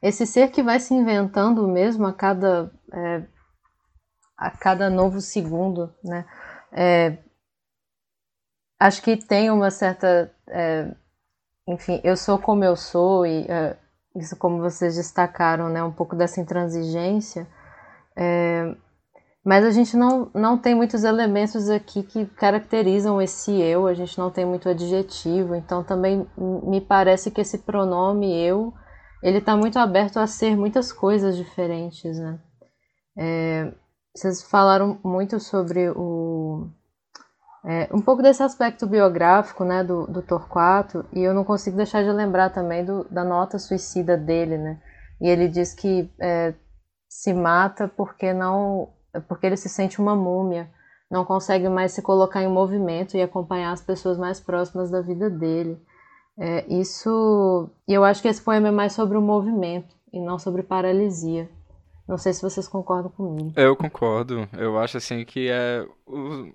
esse 0.03 0.27
ser 0.27 0.51
que 0.51 0.63
vai 0.63 0.81
se 0.81 0.93
inventando 0.93 1.67
mesmo 1.69 2.07
a 2.07 2.13
cada 2.13 2.71
é, 2.93 3.23
a 4.37 4.51
cada 4.51 4.91
novo 4.91 5.21
segundo, 5.21 5.95
né? 6.03 6.27
É, 6.73 7.19
acho 8.81 9.01
que 9.03 9.17
tem 9.17 9.51
uma 9.51 9.71
certa, 9.71 10.33
é, 10.49 10.91
enfim, 11.69 12.01
eu 12.03 12.17
sou 12.17 12.39
como 12.39 12.65
eu 12.65 12.75
sou 12.75 13.25
e 13.25 13.47
é, 13.49 13.77
isso 14.17 14.37
como 14.37 14.61
vocês 14.61 14.97
destacaram, 14.97 15.69
né, 15.69 15.83
um 15.83 15.93
pouco 15.93 16.17
dessa 16.17 16.41
intransigência, 16.41 17.47
é, 18.17 18.75
mas 19.45 19.65
a 19.65 19.71
gente 19.71 19.97
não, 19.97 20.31
não 20.35 20.59
tem 20.59 20.75
muitos 20.75 21.05
elementos 21.05 21.71
aqui 21.71 22.03
que 22.03 22.27
caracterizam 22.27 23.23
esse 23.23 23.53
eu, 23.61 23.87
a 23.87 23.95
gente 23.95 24.19
não 24.19 24.31
tem 24.31 24.45
muito 24.45 24.69
adjetivo, 24.69 25.55
então 25.55 25.85
também 25.85 26.27
me 26.37 26.81
parece 26.81 27.31
que 27.31 27.41
esse 27.41 27.59
pronome 27.59 28.33
eu, 28.37 28.75
ele 29.23 29.39
está 29.39 29.57
muito 29.57 29.79
aberto 29.79 30.19
a 30.19 30.27
ser 30.27 30.57
muitas 30.57 30.93
coisas 30.93 31.37
diferentes, 31.37 32.19
né. 32.19 32.39
É, 33.17 33.73
vocês 34.15 34.43
falaram 34.43 34.99
muito 35.05 35.39
sobre 35.39 35.91
o 35.91 36.69
é, 37.65 37.89
um 37.93 38.01
pouco 38.01 38.23
desse 38.23 38.43
aspecto 38.43 38.87
biográfico 38.87 39.65
né, 39.65 39.85
do, 39.85 40.07
do 40.07 40.21
Torquato, 40.21 41.05
e 41.13 41.21
eu 41.21 41.33
não 41.33 41.45
consigo 41.45 41.77
deixar 41.77 42.03
de 42.03 42.11
lembrar 42.11 42.51
também 42.51 42.85
do, 42.85 43.05
da 43.05 43.23
nota 43.23 43.57
suicida 43.59 44.17
dele, 44.17 44.59
né? 44.59 44.81
E 45.21 45.29
ele 45.29 45.47
diz 45.47 45.73
que 45.73 46.13
é, 46.21 46.55
se 47.09 47.33
mata 47.33 47.87
porque 47.87 48.33
não 48.33 48.93
porque 49.29 49.47
ele 49.47 49.59
se 49.59 49.69
sente 49.69 50.01
uma 50.01 50.17
múmia, 50.17 50.71
não 51.11 51.25
consegue 51.25 51.69
mais 51.69 51.93
se 51.93 52.01
colocar 52.01 52.43
em 52.43 52.49
movimento 52.49 53.15
e 53.17 53.23
acompanhar 53.23 53.73
as 53.73 53.83
pessoas 53.83 54.17
mais 54.19 54.41
próximas 54.41 54.91
da 54.91 55.03
vida 55.03 55.29
dele. 55.29 55.79
É, 56.39 56.67
isso, 56.73 57.71
e 57.87 57.93
eu 57.93 58.05
acho 58.05 58.23
que 58.23 58.29
esse 58.29 58.41
poema 58.41 58.69
é 58.69 58.71
mais 58.71 58.93
sobre 58.93 59.17
o 59.19 59.21
movimento 59.21 59.95
e 60.13 60.21
não 60.21 60.39
sobre 60.39 60.63
paralisia. 60.63 61.49
Não 62.09 62.19
sei 62.19 62.33
se 62.33 62.43
vocês 62.43 62.67
concordam 62.67 63.11
comigo. 63.11 63.53
Eu 63.57 63.77
concordo. 63.77 64.49
Eu 64.53 64.79
acho 64.79 64.97
assim 64.97 65.25
que 65.25 65.49
é 65.49 65.87
o, 66.07 66.53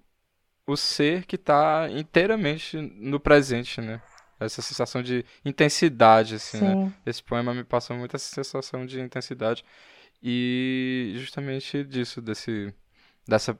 o 0.68 0.76
ser 0.76 1.26
que 1.26 1.36
está 1.36 1.88
inteiramente 1.90 2.78
no 2.78 3.20
presente, 3.20 3.80
né? 3.80 4.02
Essa 4.40 4.62
sensação 4.62 5.02
de 5.02 5.26
intensidade, 5.44 6.36
assim, 6.36 6.60
né? 6.60 6.72
Sim. 6.72 6.84
né? 6.86 6.94
Esse 7.06 7.24
poema 7.24 7.54
me 7.54 7.64
passou 7.64 7.96
muito 7.96 8.16
essa 8.16 8.34
sensação 8.34 8.86
de 8.86 9.00
intensidade 9.00 9.64
e 10.22 11.14
justamente 11.16 11.84
disso, 11.84 12.22
desse, 12.22 12.74
dessa 13.28 13.58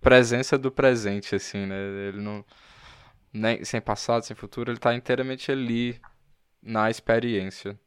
presença 0.00 0.58
do 0.58 0.72
presente, 0.72 1.34
assim, 1.34 1.66
né? 1.66 1.76
Ele 2.08 2.20
não, 2.20 2.44
nem, 3.32 3.64
sem 3.64 3.80
passado, 3.80 4.24
sem 4.24 4.36
futuro, 4.36 4.70
ele 4.70 4.78
está 4.78 4.94
inteiramente 4.94 5.50
ali 5.50 6.00
na 6.62 6.90
experiência. 6.90 7.78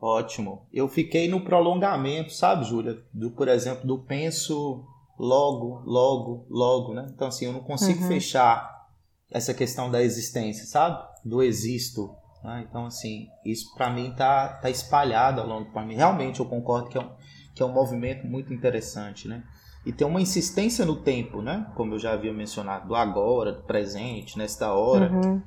Ótimo. 0.00 0.66
Eu 0.72 0.88
fiquei 0.88 1.28
no 1.28 1.44
prolongamento, 1.44 2.32
sabe, 2.32 2.64
Júlia? 2.64 3.02
Do, 3.12 3.32
por 3.32 3.48
exemplo, 3.48 3.86
do 3.86 3.98
penso 3.98 4.84
logo, 5.18 5.82
logo, 5.84 6.46
logo, 6.48 6.94
né? 6.94 7.06
Então, 7.12 7.28
assim, 7.28 7.46
eu 7.46 7.52
não 7.52 7.60
consigo 7.60 8.02
uhum. 8.02 8.08
fechar 8.08 8.86
essa 9.30 9.52
questão 9.52 9.90
da 9.90 10.02
existência, 10.02 10.64
sabe? 10.66 11.04
Do 11.24 11.42
existo. 11.42 12.14
Né? 12.44 12.64
Então, 12.68 12.86
assim, 12.86 13.28
isso 13.44 13.74
para 13.74 13.90
mim 13.90 14.14
tá, 14.16 14.48
tá 14.54 14.70
espalhado 14.70 15.40
ao 15.40 15.46
longo 15.46 15.64
do 15.64 15.72
poema. 15.72 15.92
Realmente 15.92 16.38
eu 16.38 16.46
concordo 16.46 16.88
que 16.88 16.96
é, 16.96 17.00
um, 17.00 17.10
que 17.54 17.62
é 17.62 17.66
um 17.66 17.72
movimento 17.72 18.26
muito 18.26 18.54
interessante, 18.54 19.26
né? 19.26 19.42
E 19.86 19.92
tem 19.92 20.06
uma 20.06 20.20
insistência 20.20 20.84
no 20.84 20.96
tempo, 20.96 21.40
né? 21.40 21.70
Como 21.74 21.94
eu 21.94 21.98
já 21.98 22.12
havia 22.12 22.32
mencionado, 22.32 22.88
do 22.88 22.94
agora, 22.94 23.52
do 23.52 23.62
presente, 23.62 24.36
nesta 24.36 24.72
hora. 24.72 25.10
Uhum. 25.10 25.42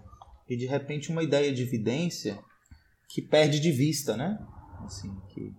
E 0.49 0.57
de 0.57 0.65
repente 0.65 1.11
uma 1.11 1.23
ideia 1.23 1.53
de 1.53 1.61
evidência 1.61 2.39
que 3.07 3.21
perde 3.21 3.59
de 3.59 3.71
vista, 3.71 4.17
né? 4.17 4.39
Assim, 4.83 5.15
que 5.29 5.53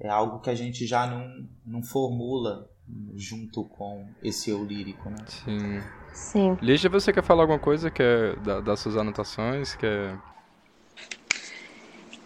é 0.00 0.08
algo 0.08 0.40
que 0.40 0.50
a 0.50 0.54
gente 0.54 0.86
já 0.86 1.06
não, 1.06 1.48
não 1.64 1.82
formula 1.82 2.68
junto 3.14 3.64
com 3.64 4.06
esse 4.22 4.50
eu 4.50 4.64
lírico, 4.64 5.08
né? 5.08 5.16
Sim. 5.26 5.80
Sim. 6.12 6.58
Lígia, 6.60 6.90
você 6.90 7.12
quer 7.12 7.22
falar 7.22 7.42
alguma 7.42 7.58
coisa 7.58 7.90
que 7.90 8.02
é 8.02 8.36
da, 8.36 8.60
das 8.60 8.80
suas 8.80 8.96
anotações? 8.96 9.74
Que 9.74 9.86
é... 9.86 10.18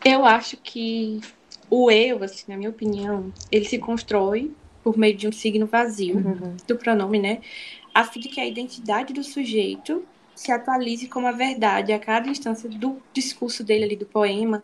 Eu 0.04 0.24
acho 0.24 0.56
que 0.56 1.20
o 1.70 1.90
eu, 1.90 2.22
assim, 2.22 2.44
na 2.48 2.56
minha 2.56 2.70
opinião, 2.70 3.32
ele 3.50 3.64
se 3.64 3.78
constrói 3.78 4.54
por 4.86 4.96
meio 4.96 5.16
de 5.16 5.26
um 5.26 5.32
signo 5.32 5.66
vazio 5.66 6.18
uhum. 6.18 6.56
do 6.64 6.76
pronome, 6.76 7.18
né? 7.18 7.40
A 7.92 8.04
fim 8.04 8.20
de 8.20 8.28
que 8.28 8.40
a 8.40 8.46
identidade 8.46 9.12
do 9.12 9.24
sujeito 9.24 10.06
se 10.32 10.52
atualize 10.52 11.08
como 11.08 11.26
a 11.26 11.32
verdade 11.32 11.92
a 11.92 11.98
cada 11.98 12.28
instância 12.28 12.68
do 12.68 13.02
discurso 13.12 13.64
dele 13.64 13.82
ali, 13.82 13.96
do 13.96 14.06
poema, 14.06 14.62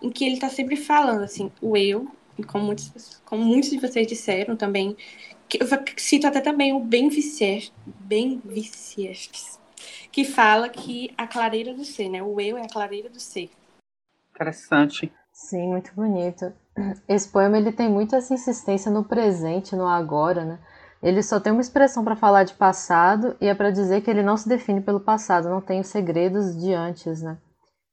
em 0.00 0.08
que 0.08 0.24
ele 0.24 0.36
está 0.36 0.48
sempre 0.48 0.76
falando, 0.76 1.24
assim, 1.24 1.52
o 1.60 1.76
eu, 1.76 2.08
como 2.46 2.64
muitos, 2.64 3.20
como 3.22 3.44
muitos 3.44 3.68
de 3.68 3.78
vocês 3.78 4.06
disseram 4.06 4.56
também, 4.56 4.96
que 5.46 5.62
eu 5.62 5.66
cito 5.98 6.26
até 6.26 6.40
também 6.40 6.72
o 6.72 6.80
Ben 6.80 7.10
Viciestes, 7.10 7.70
Ben 7.84 8.40
Viciestes, 8.42 9.60
que 10.10 10.24
fala 10.24 10.70
que 10.70 11.12
a 11.18 11.26
clareira 11.26 11.74
do 11.74 11.84
ser, 11.84 12.08
né? 12.08 12.22
O 12.22 12.40
eu 12.40 12.56
é 12.56 12.62
a 12.62 12.68
clareira 12.68 13.10
do 13.10 13.20
ser. 13.20 13.50
Interessante. 14.34 15.12
Sim, 15.30 15.68
muito 15.68 15.94
bonito. 15.94 16.50
Esse 17.08 17.28
poema 17.28 17.58
ele 17.58 17.72
tem 17.72 17.88
muita 17.88 18.16
essa 18.16 18.34
insistência 18.34 18.90
no 18.90 19.04
presente, 19.04 19.76
no 19.76 19.86
agora, 19.86 20.44
né? 20.44 20.58
Ele 21.02 21.22
só 21.22 21.40
tem 21.40 21.52
uma 21.52 21.62
expressão 21.62 22.04
para 22.04 22.16
falar 22.16 22.44
de 22.44 22.54
passado 22.54 23.36
e 23.40 23.46
é 23.46 23.54
para 23.54 23.70
dizer 23.70 24.02
que 24.02 24.10
ele 24.10 24.22
não 24.22 24.36
se 24.36 24.48
define 24.48 24.80
pelo 24.80 25.00
passado, 25.00 25.48
não 25.48 25.60
tem 25.60 25.80
os 25.80 25.88
segredos 25.88 26.56
de 26.56 26.74
antes, 26.74 27.22
né? 27.22 27.38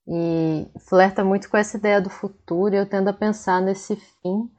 e 0.07 0.71
flerta 0.79 1.23
muito 1.23 1.49
com 1.49 1.57
essa 1.57 1.77
ideia 1.77 1.99
do 1.99 2.09
futuro. 2.09 2.73
E 2.73 2.77
eu 2.77 2.85
tendo 2.85 3.09
a 3.09 3.13
pensar 3.13 3.61
nesse 3.61 3.95
fim 3.95 4.49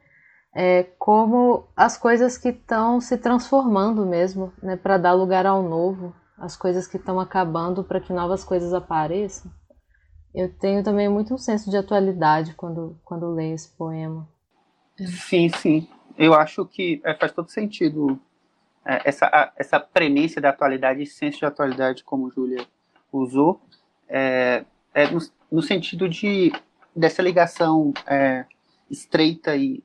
é, 0.55 0.83
como 0.99 1.67
as 1.75 1.97
coisas 1.97 2.37
que 2.37 2.49
estão 2.49 3.01
se 3.01 3.17
transformando 3.17 4.05
mesmo, 4.05 4.53
né, 4.61 4.75
para 4.75 4.97
dar 4.97 5.13
lugar 5.13 5.45
ao 5.45 5.63
novo, 5.63 6.13
as 6.37 6.55
coisas 6.55 6.87
que 6.87 6.97
estão 6.97 7.19
acabando 7.19 7.83
para 7.83 7.99
que 7.99 8.13
novas 8.13 8.43
coisas 8.43 8.73
apareçam. 8.73 9.51
Eu 10.33 10.53
tenho 10.53 10.83
também 10.83 11.09
muito 11.09 11.33
um 11.33 11.37
senso 11.37 11.69
de 11.69 11.77
atualidade 11.77 12.53
quando, 12.53 12.99
quando 13.03 13.31
leio 13.31 13.55
esse 13.55 13.69
poema. 13.69 14.27
Sim, 14.97 15.49
sim. 15.49 15.87
Eu 16.17 16.33
acho 16.33 16.65
que 16.65 17.01
é, 17.03 17.13
faz 17.15 17.31
todo 17.31 17.49
sentido 17.49 18.19
é, 18.85 19.01
essa, 19.05 19.53
essa 19.55 19.79
premência 19.79 20.41
da 20.41 20.49
atualidade, 20.49 21.01
esse 21.01 21.15
senso 21.15 21.39
de 21.39 21.45
atualidade, 21.45 22.03
como 22.03 22.29
Júlia 22.29 22.65
usou, 23.11 23.61
é, 24.07 24.65
é 24.93 25.09
no, 25.09 25.19
no, 25.51 25.61
sentido 25.61 26.07
de 26.07 26.51
dessa 26.95 27.21
ligação 27.21 27.93
é, 28.05 28.45
estreita 28.89 29.55
e, 29.55 29.83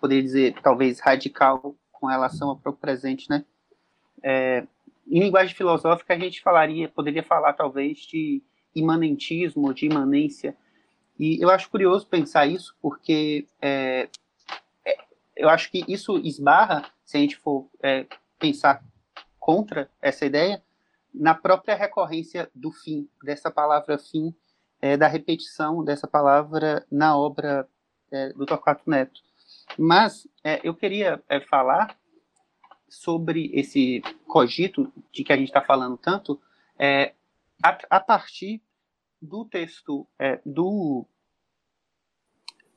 poderia 0.00 0.22
dizer, 0.22 0.54
talvez 0.62 1.00
radical 1.00 1.74
com 1.92 2.06
relação 2.06 2.50
ao 2.50 2.56
próprio 2.56 2.80
presente, 2.80 3.28
né? 3.28 3.44
É, 4.22 4.66
em 5.08 5.20
linguagem 5.20 5.54
filosófica, 5.54 6.14
a 6.14 6.18
gente 6.18 6.40
falaria, 6.40 6.88
poderia 6.88 7.22
falar 7.22 7.52
talvez 7.54 7.98
de 7.98 8.42
imanentismo, 8.74 9.74
de 9.74 9.86
imanência, 9.86 10.56
e 11.18 11.38
eu 11.38 11.50
acho 11.50 11.68
curioso 11.68 12.06
pensar 12.06 12.46
isso, 12.46 12.74
porque 12.80 13.46
é, 13.60 14.08
é, 14.82 14.96
eu 15.36 15.50
acho 15.50 15.70
que 15.70 15.84
isso 15.86 16.16
esbarra, 16.18 16.90
se 17.04 17.18
a 17.18 17.20
gente 17.20 17.36
for 17.36 17.68
é, 17.82 18.06
pensar 18.38 18.82
contra 19.38 19.90
essa 20.00 20.24
ideia, 20.24 20.62
na 21.12 21.34
própria 21.34 21.74
recorrência 21.74 22.50
do 22.54 22.72
fim, 22.72 23.06
dessa 23.22 23.50
palavra 23.50 23.98
fim, 23.98 24.34
é, 24.80 24.96
da 24.96 25.06
repetição 25.08 25.84
dessa 25.84 26.08
palavra 26.08 26.86
na 26.90 27.14
obra 27.14 27.68
é, 28.10 28.32
do 28.32 28.46
Torquato 28.46 28.88
Neto. 28.88 29.20
Mas 29.76 30.26
é, 30.42 30.60
eu 30.64 30.74
queria 30.74 31.22
falar 31.50 31.98
sobre 32.88 33.50
esse 33.52 34.02
cogito 34.26 34.90
de 35.12 35.22
que 35.22 35.34
a 35.34 35.36
gente 35.36 35.48
está 35.48 35.60
falando 35.60 35.98
tanto, 35.98 36.40
é, 36.78 37.12
a, 37.62 37.78
a, 37.90 38.00
partir 38.00 38.62
do 39.20 39.44
texto 39.44 40.06
é, 40.18 40.40
do, 40.44 41.06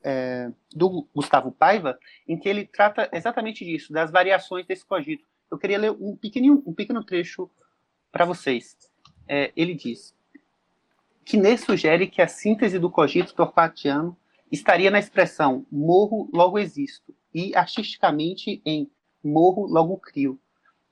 é, 0.03 0.51
do 0.73 1.07
Gustavo 1.15 1.51
Paiva, 1.51 1.97
em 2.27 2.37
que 2.37 2.49
ele 2.49 2.65
trata 2.65 3.09
exatamente 3.11 3.63
disso, 3.63 3.93
das 3.93 4.11
variações 4.11 4.65
desse 4.65 4.85
cogito. 4.85 5.25
Eu 5.49 5.57
queria 5.57 5.77
ler 5.77 5.91
um 5.91 6.15
pequeno, 6.15 6.63
um 6.65 6.73
pequeno 6.73 7.03
trecho 7.03 7.49
para 8.11 8.25
vocês. 8.25 8.77
É, 9.27 9.51
ele 9.55 9.73
diz: 9.73 10.15
Quiné 11.23 11.55
sugere 11.57 12.07
que 12.07 12.21
a 12.21 12.27
síntese 12.27 12.77
do 12.77 12.89
cogito 12.89 13.33
torquatiano 13.33 14.17
estaria 14.51 14.91
na 14.91 14.99
expressão 14.99 15.65
morro, 15.71 16.29
logo 16.33 16.59
existo, 16.59 17.15
e 17.33 17.55
artisticamente 17.55 18.61
em 18.65 18.89
morro, 19.23 19.65
logo 19.65 19.97
crio. 19.97 20.39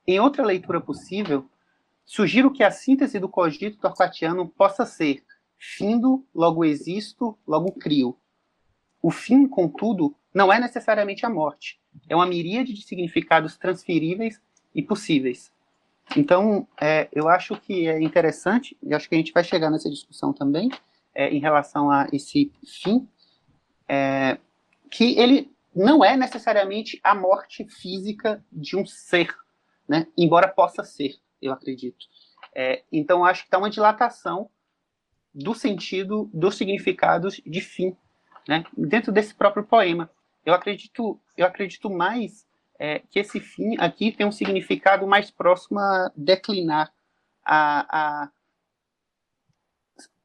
Em 0.06 0.18
outra 0.18 0.44
leitura 0.44 0.80
possível, 0.80 1.48
sugiro 2.04 2.52
que 2.52 2.62
a 2.62 2.70
síntese 2.70 3.18
do 3.18 3.28
cogito 3.28 3.78
torquatiano 3.78 4.48
possa 4.48 4.84
ser 4.84 5.24
findo, 5.58 6.26
logo 6.34 6.64
existo, 6.64 7.38
logo 7.46 7.70
crio. 7.72 8.18
O 9.00 9.10
fim, 9.10 9.46
contudo, 9.46 10.14
não 10.34 10.52
é 10.52 10.58
necessariamente 10.58 11.24
a 11.24 11.30
morte. 11.30 11.80
É 12.08 12.16
uma 12.16 12.26
miríade 12.26 12.72
de 12.72 12.82
significados 12.82 13.56
transferíveis 13.56 14.40
e 14.74 14.82
possíveis. 14.82 15.52
Então, 16.16 16.66
é, 16.80 17.08
eu 17.12 17.28
acho 17.28 17.56
que 17.56 17.86
é 17.86 18.00
interessante, 18.02 18.76
e 18.82 18.92
acho 18.92 19.08
que 19.08 19.14
a 19.14 19.18
gente 19.18 19.32
vai 19.32 19.44
chegar 19.44 19.70
nessa 19.70 19.88
discussão 19.88 20.32
também, 20.32 20.70
é, 21.14 21.30
em 21.30 21.38
relação 21.38 21.90
a 21.90 22.08
esse 22.12 22.52
fim, 22.66 23.08
é, 23.88 24.38
que 24.90 25.18
ele 25.18 25.50
não 25.74 26.04
é 26.04 26.16
necessariamente 26.16 27.00
a 27.02 27.14
morte 27.14 27.64
física 27.64 28.44
de 28.50 28.76
um 28.76 28.84
ser, 28.84 29.34
né? 29.88 30.06
embora 30.16 30.48
possa 30.48 30.84
ser, 30.84 31.14
eu 31.42 31.52
acredito. 31.52 32.06
É, 32.54 32.84
então, 32.90 33.24
acho 33.24 33.42
que 33.42 33.48
está 33.48 33.58
uma 33.58 33.70
dilatação 33.70 34.48
do 35.34 35.54
sentido, 35.54 36.30
dos 36.32 36.56
significados 36.56 37.40
de 37.44 37.60
fim, 37.60 37.96
né? 38.46 38.64
dentro 38.76 39.10
desse 39.10 39.34
próprio 39.34 39.64
poema. 39.64 40.10
Eu 40.44 40.54
acredito, 40.54 41.20
eu 41.36 41.46
acredito 41.46 41.90
mais 41.90 42.46
é, 42.78 42.98
que 42.98 43.18
esse 43.18 43.40
fim 43.40 43.76
aqui 43.78 44.12
tem 44.12 44.26
um 44.26 44.32
significado 44.32 45.06
mais 45.06 45.30
próximo 45.30 45.78
a 45.78 46.12
declinar, 46.16 46.92
a, 47.44 48.24
a 48.24 48.32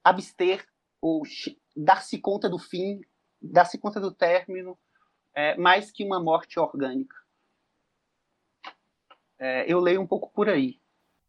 abster 0.03 0.65
ou 1.01 1.23
dar-se 1.75 2.17
conta 2.19 2.49
do 2.49 2.57
fim, 2.57 3.01
dar-se 3.41 3.77
conta 3.77 3.99
do 3.99 4.11
término, 4.11 4.77
é, 5.33 5.55
mais 5.57 5.91
que 5.91 6.03
uma 6.03 6.19
morte 6.19 6.59
orgânica. 6.59 7.15
É, 9.39 9.71
eu 9.71 9.79
leio 9.79 10.01
um 10.01 10.07
pouco 10.07 10.31
por 10.31 10.49
aí. 10.49 10.79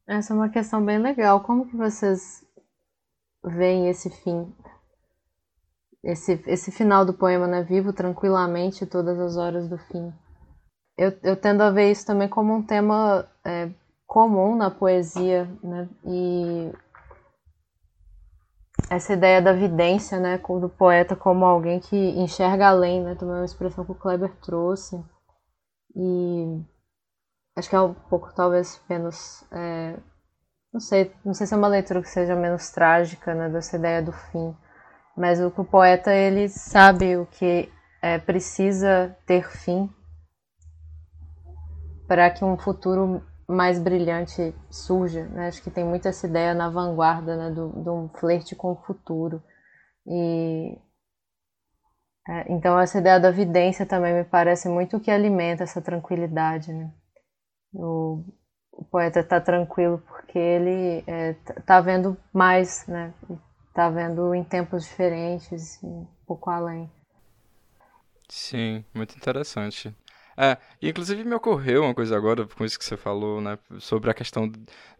Essa 0.09 0.33
é 0.33 0.37
uma 0.37 0.49
questão 0.49 0.83
bem 0.83 0.99
legal. 0.99 1.43
Como 1.43 1.67
que 1.67 1.77
vocês 1.77 2.43
veem 3.45 3.91
esse 3.91 4.09
fim? 4.09 4.51
Esse, 6.03 6.43
esse 6.47 6.73
final 6.73 7.05
do 7.05 7.13
poema, 7.13 7.47
né? 7.47 7.63
Vivo 7.63 7.93
tranquilamente 7.93 8.87
todas 8.87 9.21
as 9.21 9.37
horas 9.37 9.69
do 9.69 9.77
fim. 9.77 10.11
Eu, 10.97 11.13
eu 11.23 11.37
tendo 11.37 11.63
a 11.63 11.71
ver 11.71 11.91
isso 11.91 12.07
também 12.07 12.27
como 12.27 12.55
um 12.55 12.63
tema 12.63 13.29
é, 13.45 13.71
comum 14.07 14.57
na 14.57 14.71
poesia, 14.71 15.45
né? 15.63 15.87
E 16.07 16.73
essa 18.89 19.13
ideia 19.13 19.43
da 19.43 19.53
vidência, 19.53 20.19
né, 20.19 20.39
do 20.39 20.71
poeta 20.71 21.15
como 21.15 21.45
alguém 21.45 21.79
que 21.79 21.97
enxerga 21.97 22.69
além, 22.69 23.03
né, 23.03 23.15
também 23.15 23.35
é 23.35 23.39
uma 23.41 23.45
expressão 23.45 23.85
que 23.85 23.93
o 23.93 23.95
Kleber 23.95 24.35
trouxe. 24.41 24.99
E 25.95 26.63
acho 27.59 27.69
que 27.69 27.77
é 27.77 27.81
um 27.81 27.95
pouco 27.95 28.33
talvez 28.35 28.81
menos, 28.89 29.45
é, 29.51 29.97
não 30.73 30.81
sei, 30.81 31.13
não 31.25 31.35
sei 31.35 31.47
se 31.47 31.55
é 31.55 31.57
uma 31.57 31.69
leitura 31.69 32.01
que 32.01 32.09
seja 32.09 32.37
menos 32.37 32.71
trágica, 32.71 33.35
né, 33.35 33.49
dessa 33.49 33.77
ideia 33.77 34.01
do 34.01 34.13
fim, 34.13 34.57
mas 35.17 35.41
o, 35.41 35.49
o 35.49 35.65
poeta 35.65 36.13
ele 36.15 36.49
sabe 36.49 37.17
o 37.17 37.27
que 37.27 37.71
é, 38.01 38.19
precisa 38.19 39.17
ter 39.27 39.49
fim 39.51 39.91
para 42.07 42.31
que 42.31 42.45
um 42.45 42.57
futuro 42.57 43.23
mais 43.49 43.79
brilhante 43.79 44.55
surja. 44.71 45.27
Né? 45.27 45.49
Acho 45.49 45.63
que 45.63 45.71
tem 45.71 45.85
muito 45.85 46.07
essa 46.07 46.27
ideia 46.27 46.55
na 46.55 46.71
vanguarda 46.71 47.37
né, 47.37 47.51
do, 47.51 47.83
de 47.83 47.91
um 47.91 48.09
flerte 48.09 48.55
com 48.55 48.73
o 48.73 48.83
futuro. 48.83 49.43
E 50.07 50.79
é, 52.29 52.53
então 52.53 52.79
essa 52.79 52.99
ideia 52.99 53.19
da 53.19 53.31
vidência 53.31 53.85
também 53.85 54.15
me 54.15 54.25
parece 54.25 54.69
muito 54.69 54.97
o 54.97 55.01
que 55.01 55.11
alimenta 55.11 55.65
essa 55.65 55.81
tranquilidade. 55.81 56.73
Né? 56.73 56.91
O, 57.73 58.25
o 58.73 58.85
poeta 58.85 59.21
está 59.21 59.41
tranquilo 59.41 60.03
porque 60.07 60.39
ele 60.39 60.99
está 60.99 61.55
é, 61.55 61.61
tá 61.61 61.81
vendo 61.81 62.17
mais, 62.33 62.87
né? 62.87 63.13
Está 63.69 63.91
vendo 63.91 64.35
em 64.35 64.43
tempos 64.43 64.85
diferentes, 64.85 65.83
um 65.83 66.07
pouco 66.27 66.51
além. 66.51 66.91
Sim, 68.29 68.85
muito 68.95 69.17
interessante. 69.17 69.95
É, 70.41 70.57
inclusive 70.81 71.25
me 71.25 71.35
ocorreu 71.35 71.83
uma 71.83 71.93
coisa 71.93 72.17
agora 72.17 72.47
com 72.47 72.65
isso 72.65 72.79
que 72.79 72.85
você 72.85 72.97
falou, 72.97 73.41
né, 73.41 73.59
sobre 73.81 74.09
a 74.09 74.15
questão 74.15 74.49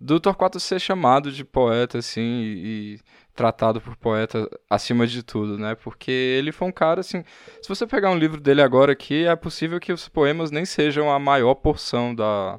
do 0.01 0.19
Torquato 0.19 0.59
ser 0.59 0.81
chamado 0.81 1.31
de 1.31 1.45
poeta, 1.45 1.99
assim, 1.99 2.21
e, 2.21 2.97
e, 2.97 3.01
tratado 3.37 3.81
por 3.81 3.95
poeta 3.95 4.51
acima 4.69 5.07
de 5.07 5.23
tudo, 5.23 5.57
né, 5.57 5.77
porque 5.77 6.11
ele 6.11 6.51
foi 6.51 6.67
um 6.67 6.73
cara, 6.73 7.03
assim, 7.03 7.23
se 7.63 7.69
você 7.69 7.87
pegar 7.87 8.11
um 8.11 8.19
livro 8.19 8.41
dele 8.41 8.61
agora 8.61 8.91
aqui, 8.91 9.27
é 9.27 9.37
possível 9.37 9.79
que 9.79 9.93
os 9.93 10.09
poemas 10.09 10.51
nem 10.51 10.65
sejam 10.65 11.09
a 11.09 11.21
maior 11.21 11.55
porção 11.55 12.13
da, 12.13 12.59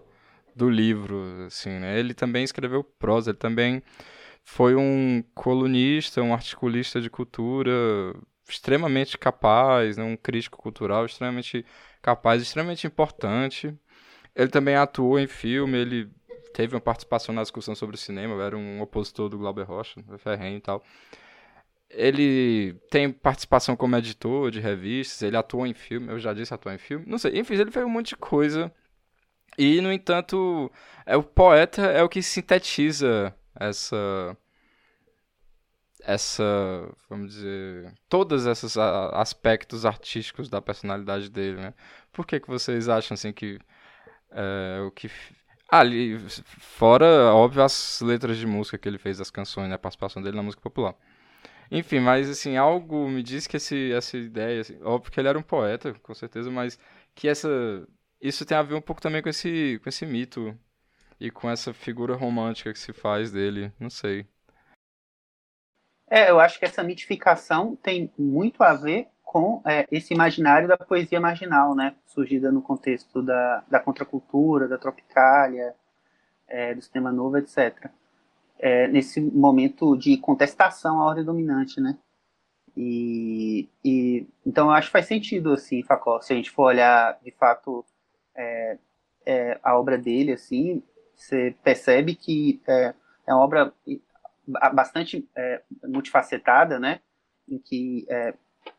do 0.56 0.70
livro, 0.70 1.46
assim, 1.48 1.72
né, 1.72 2.00
ele 2.00 2.13
também 2.13 2.46
escreveu 2.46 2.82
prosa, 2.82 3.32
ele 3.32 3.38
também 3.38 3.84
foi 4.42 4.76
um 4.76 5.22
colunista, 5.36 6.22
um 6.22 6.34
articulista 6.34 7.02
de 7.02 7.10
cultura 7.10 7.74
extremamente 8.50 9.18
capaz, 9.18 9.98
né, 9.98 10.04
um 10.04 10.18
crítico 10.18 10.58
cultural 10.58 11.06
extremamente 11.06 11.66
capaz, 12.02 12.42
extremamente 12.42 12.88
importante. 12.88 13.74
Ele 14.36 14.50
também 14.50 14.76
atuou 14.76 15.20
em 15.20 15.28
filme, 15.28 15.78
ele 15.78 16.10
teve 16.54 16.76
uma 16.76 16.82
participação 16.82 17.34
na 17.34 17.42
discussão 17.42 17.76
sobre 17.76 17.96
o 17.96 18.00
cinema, 18.00 18.42
era 18.44 18.58
um 18.58 18.82
opositor 18.82 19.30
do 19.30 19.38
Glauber 19.38 19.64
Rocha, 19.64 20.04
ferrenho 20.18 20.58
e 20.58 20.62
tal. 20.62 20.84
Ele 21.90 22.76
tem 22.92 23.12
participação 23.12 23.76
como 23.76 23.96
editor 23.96 24.52
de 24.52 24.60
revistas, 24.60 25.22
ele 25.24 25.38
atuou 25.38 25.66
em 25.66 25.74
filme, 25.74 26.10
eu 26.10 26.20
já 26.20 26.34
disse 26.34 26.54
atuou 26.54 26.74
em 26.74 26.78
filme, 26.78 27.06
não 27.08 27.18
sei, 27.18 27.40
enfim, 27.40 27.56
ele 27.56 27.72
fez 27.72 27.86
um 27.86 27.90
monte 27.90 28.10
de 28.10 28.18
coisa. 28.18 28.72
E, 29.58 29.82
no 29.82 29.92
entanto, 29.92 30.72
é 31.06 31.18
o 31.18 31.24
poeta 31.24 31.82
é 31.82 32.02
o 32.04 32.10
que 32.10 32.22
sintetiza 32.22 33.36
essa 33.60 34.38
essa, 36.02 36.44
vamos 37.10 37.34
dizer, 37.34 37.94
todos 38.08 38.46
esses 38.46 38.78
aspectos 38.78 39.86
artísticos 39.86 40.50
da 40.50 40.62
personalidade 40.62 41.30
dele, 41.30 41.58
né? 41.58 41.74
Por 42.12 42.26
que 42.26 42.40
que 42.40 42.48
vocês 42.48 42.90
acham 42.90 43.16
assim 43.16 43.32
que 43.34 43.60
é, 44.32 44.82
o 44.86 44.92
que 44.92 45.10
ali 45.70 46.18
fora 46.60 47.34
óbvio 47.34 47.64
as 47.64 48.02
letras 48.02 48.38
de 48.38 48.48
música 48.48 48.78
que 48.78 48.88
ele 48.88 48.98
fez 48.98 49.22
as 49.22 49.32
canções, 49.32 49.70
né, 49.70 49.76
a 49.76 49.80
participação 49.80 50.22
dele 50.22 50.38
na 50.38 50.44
música 50.44 50.62
popular. 50.62 50.96
Enfim, 51.72 52.00
mas 52.00 52.30
assim, 52.30 52.58
algo 52.58 53.08
me 53.08 53.22
diz 53.22 53.46
que 53.48 53.58
esse, 53.58 53.92
essa 53.94 54.18
ideia, 54.18 54.62
assim, 54.62 54.82
óbvio 54.84 55.12
que 55.12 55.20
ele 55.20 55.28
era 55.30 55.38
um 55.38 55.44
poeta, 55.44 55.94
com 56.02 56.14
certeza, 56.16 56.50
mas 56.52 56.80
que 57.16 57.28
essa 57.28 57.50
isso 58.22 58.46
tem 58.46 58.58
a 58.58 58.64
ver 58.64 58.76
um 58.76 58.82
pouco 58.82 59.02
também 59.02 59.22
com 59.22 59.30
esse 59.30 59.80
com 59.84 59.90
esse 59.90 60.06
mito 60.06 60.58
e 61.20 61.30
com 61.32 61.50
essa 61.50 61.74
figura 61.74 62.16
romântica 62.16 62.74
que 62.74 62.80
se 62.80 62.94
faz 62.94 63.32
dele, 63.32 63.72
não 63.80 63.90
sei. 63.90 64.28
É, 66.10 66.32
eu 66.32 66.39
acho 66.39 66.58
que 66.58 66.65
essa 66.65 66.82
mitificação 66.82 67.76
tem 67.76 68.12
muito 68.17 68.63
a 68.63 68.74
ver 68.74 69.08
com 69.24 69.62
é, 69.63 69.86
esse 69.91 70.12
imaginário 70.12 70.67
da 70.67 70.76
poesia 70.76 71.19
marginal, 71.19 71.76
né, 71.76 71.95
surgida 72.08 72.52
no 72.52 72.63
contexto 72.63 73.22
da, 73.22 73.63
da 73.69 73.80
contracultura, 73.80 74.67
da 74.67 74.78
tropicália, 74.78 75.76
é, 76.48 76.74
do 76.74 76.82
sistema 76.82 77.12
novo, 77.12 77.38
etc. 77.38 77.91
É, 78.58 78.88
nesse 78.88 79.22
momento 79.22 79.95
de 79.95 80.17
contestação 80.17 81.00
à 81.00 81.06
ordem 81.06 81.24
dominante, 81.24 81.80
né? 81.80 81.95
E, 82.76 83.69
e 83.86 84.28
então 84.45 84.67
eu 84.67 84.72
acho 84.72 84.88
que 84.88 84.93
faz 84.93 85.06
sentido 85.06 85.54
assim, 85.54 85.84
Facó, 85.84 86.22
se 86.22 86.34
a 86.34 86.36
gente 86.36 86.50
for 86.50 86.63
olhar 86.63 87.19
de 87.24 87.32
fato 87.32 87.86
é, 88.36 88.78
é, 89.26 89.60
a 89.62 89.78
obra 89.78 89.98
dele, 89.98 90.32
assim, 90.34 90.82
você 91.15 91.56
percebe 91.63 92.15
que 92.15 92.60
é, 92.67 92.93
é 93.28 93.34
uma 93.34 93.43
obra 93.43 93.74
bastante 94.74 95.28
é, 95.36 95.62
multifacetada, 95.84 96.80
né? 96.80 97.00
Em 97.48 97.60
que 97.60 98.06
é, 98.10 98.34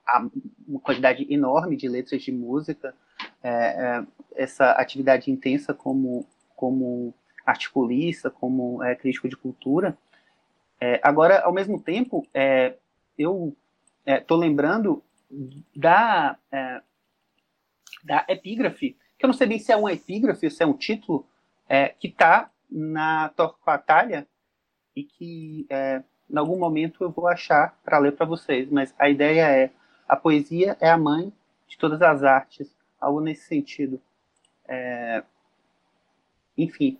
há 0.06 0.26
uma 0.66 0.80
quantidade 0.80 1.26
enorme 1.32 1.76
de 1.76 1.88
letras 1.88 2.22
de 2.22 2.32
música, 2.32 2.94
é, 3.42 3.50
é, 3.50 4.06
essa 4.34 4.72
atividade 4.72 5.30
intensa 5.30 5.72
como, 5.72 6.26
como 6.56 7.14
articulista, 7.44 8.30
como 8.30 8.82
é, 8.82 8.94
crítico 8.94 9.28
de 9.28 9.36
cultura. 9.36 9.96
É, 10.80 11.00
agora, 11.02 11.42
ao 11.42 11.52
mesmo 11.52 11.80
tempo, 11.80 12.26
eu 13.18 13.54
estou 14.06 14.38
lembrando 14.38 15.02
da, 15.76 16.38
da 18.02 18.24
epígrafe, 18.28 18.96
que 19.18 19.26
eu 19.26 19.28
não 19.28 19.34
sei 19.34 19.46
bem 19.46 19.58
se 19.58 19.70
é 19.70 19.76
uma 19.76 19.92
epígrafe 19.92 20.50
se 20.50 20.62
é 20.62 20.66
um 20.66 20.72
título, 20.72 21.26
que 21.98 22.08
está 22.08 22.50
na 22.70 23.28
Torquatalha 23.30 24.26
e 25.00 25.04
que 25.04 25.66
em 26.30 26.38
algum 26.38 26.58
momento 26.58 27.02
eu 27.02 27.10
vou 27.10 27.26
achar 27.26 27.76
para 27.84 27.98
ler 27.98 28.12
para 28.12 28.26
vocês, 28.26 28.68
mas 28.70 28.94
a 28.98 29.08
ideia 29.08 29.48
é 29.50 29.70
a 30.08 30.16
poesia 30.16 30.76
é 30.80 30.90
a 30.90 30.98
mãe 30.98 31.32
de 31.68 31.78
todas 31.78 32.02
as 32.02 32.22
artes, 32.22 32.68
algo 33.00 33.20
nesse 33.20 33.46
sentido. 33.46 34.00
É... 34.68 35.22
Enfim, 36.58 36.98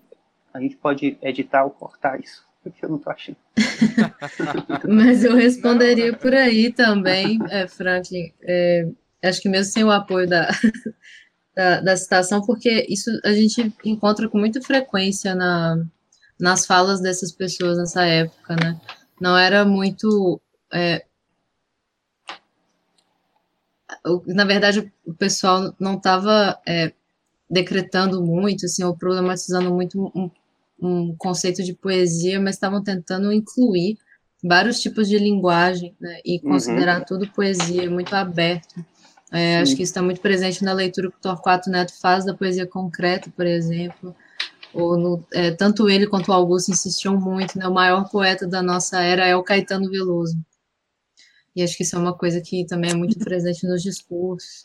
a 0.55 0.61
gente 0.61 0.77
pode 0.77 1.19
editar 1.21 1.65
ou 1.65 1.71
cortar 1.71 2.21
isso, 2.21 2.45
porque 2.63 2.85
eu 2.85 2.89
não 2.89 2.97
estou 2.97 3.13
achando. 3.13 3.37
Mas 4.89 5.25
eu 5.25 5.35
responderia 5.35 6.17
por 6.17 6.35
aí 6.35 6.73
também, 6.73 7.39
é, 7.51 7.67
Franklin. 7.67 8.33
É, 8.43 8.89
acho 9.25 9.41
que 9.43 9.49
mesmo 9.49 9.73
sem 9.73 9.85
o 9.85 9.91
apoio 9.91 10.29
da, 10.29 10.49
da, 11.55 11.81
da, 11.81 11.97
citação, 11.97 12.41
porque 12.43 12.87
isso 12.89 13.11
a 13.25 13.33
gente 13.33 13.73
encontra 13.85 14.29
com 14.29 14.39
muita 14.39 14.63
frequência 14.63 15.35
na, 15.35 15.85
nas 16.41 16.67
falas 16.67 17.01
dessas 17.01 17.33
pessoas 17.33 17.79
nessa 17.79 18.05
época, 18.05 18.57
né? 18.57 18.81
Não 19.21 19.37
era 19.37 19.65
muito 19.65 20.41
é, 20.73 21.05
na 24.27 24.45
verdade, 24.45 24.93
o 25.05 25.15
pessoal 25.15 25.75
não 25.79 25.97
estava 25.97 26.59
é, 26.67 26.93
decretando 27.49 28.23
muito, 28.23 28.67
assim, 28.67 28.85
ou 28.85 28.97
problematizando 28.97 29.73
muito 29.73 30.11
um, 30.15 30.31
um 30.81 31.15
conceito 31.17 31.63
de 31.63 31.75
poesia, 31.75 32.41
mas 32.41 32.55
estavam 32.55 32.83
tentando 32.83 33.33
incluir 33.33 33.99
vários 34.43 34.81
tipos 34.81 35.09
de 35.09 35.19
linguagem, 35.19 35.95
né, 36.01 36.21
e 36.25 36.37
uhum. 36.37 36.53
considerar 36.53 37.01
uhum. 37.01 37.05
tudo 37.07 37.31
poesia, 37.31 37.91
muito 37.91 38.15
aberto. 38.15 38.85
É, 39.33 39.59
acho 39.59 39.77
que 39.77 39.83
isso 39.83 39.91
está 39.91 40.03
muito 40.03 40.21
presente 40.21 40.65
na 40.65 40.73
leitura 40.73 41.11
que 41.11 41.17
o 41.17 41.21
Torquato 41.21 41.71
Neto 41.71 41.93
faz 42.01 42.25
da 42.25 42.35
poesia 42.35 42.67
concreta, 42.67 43.31
por 43.37 43.47
exemplo, 43.47 44.15
no, 44.75 45.25
é, 45.33 45.51
tanto 45.51 45.89
ele 45.89 46.07
quanto 46.07 46.29
o 46.29 46.33
Augusto 46.33 46.71
insistiam 46.71 47.19
muito, 47.19 47.59
né, 47.59 47.67
o 47.67 47.75
maior 47.75 48.09
poeta 48.09 48.47
da 48.47 48.63
nossa 48.63 49.01
era 49.01 49.27
é 49.27 49.35
o 49.35 49.43
Caetano 49.43 49.91
Veloso. 49.91 50.39
E 51.55 51.63
acho 51.63 51.77
que 51.77 51.83
isso 51.83 51.97
é 51.97 51.99
uma 51.99 52.17
coisa 52.17 52.41
que 52.41 52.65
também 52.67 52.91
é 52.91 52.95
muito 52.95 53.19
presente 53.21 53.67
nos 53.67 53.83
discursos. 53.83 54.63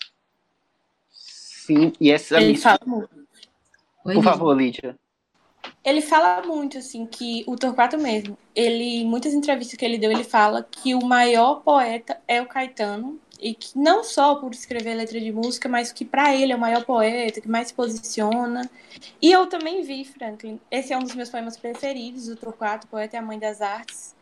Sim, 1.12 1.92
e 2.00 2.12
essa. 2.12 2.40
Ele 2.40 2.56
fala 2.56 2.80
muito. 2.86 3.10
Por 4.04 4.24
favor, 4.24 4.56
Lídia. 4.56 4.96
Ele 5.84 6.02
fala 6.02 6.46
muito, 6.46 6.78
assim, 6.78 7.06
que 7.08 7.44
o 7.48 7.56
Torquato 7.56 7.98
mesmo, 7.98 8.38
ele, 8.56 9.02
em 9.02 9.06
muitas 9.06 9.34
entrevistas 9.34 9.78
que 9.78 9.84
ele 9.84 9.98
deu, 9.98 10.12
ele 10.12 10.24
fala 10.24 10.64
que 10.64 10.94
o 10.94 11.04
maior 11.04 11.62
poeta 11.62 12.20
é 12.28 12.42
o 12.42 12.48
Caetano, 12.48 13.20
e 13.46 13.54
que 13.54 13.78
não 13.78 14.04
só 14.04 14.34
por 14.34 14.52
escrever 14.54 14.96
letra 14.96 15.20
de 15.20 15.32
música, 15.32 15.70
mas 15.70 15.92
que 15.92 16.04
para 16.04 16.34
ele 16.34 16.52
é 16.52 16.56
o 16.56 16.60
maior 16.60 16.84
poeta, 16.84 17.40
que 17.40 17.48
mais 17.48 17.68
se 17.68 17.76
posiciona. 17.76 18.68
E 19.22 19.32
eu 19.32 19.46
também 19.46 19.84
vi, 19.84 20.04
Franklin, 20.04 20.60
esse 20.72 20.92
é 20.92 20.98
um 20.98 21.04
dos 21.04 21.14
meus 21.14 21.30
poemas 21.30 21.56
preferidos, 21.56 22.28
o 22.28 22.36
Torquato, 22.36 22.88
Poeta 22.88 23.16
e 23.16 23.20
a 23.20 23.22
Mãe 23.22 23.38
das 23.38 23.62
Artes. 23.62 24.16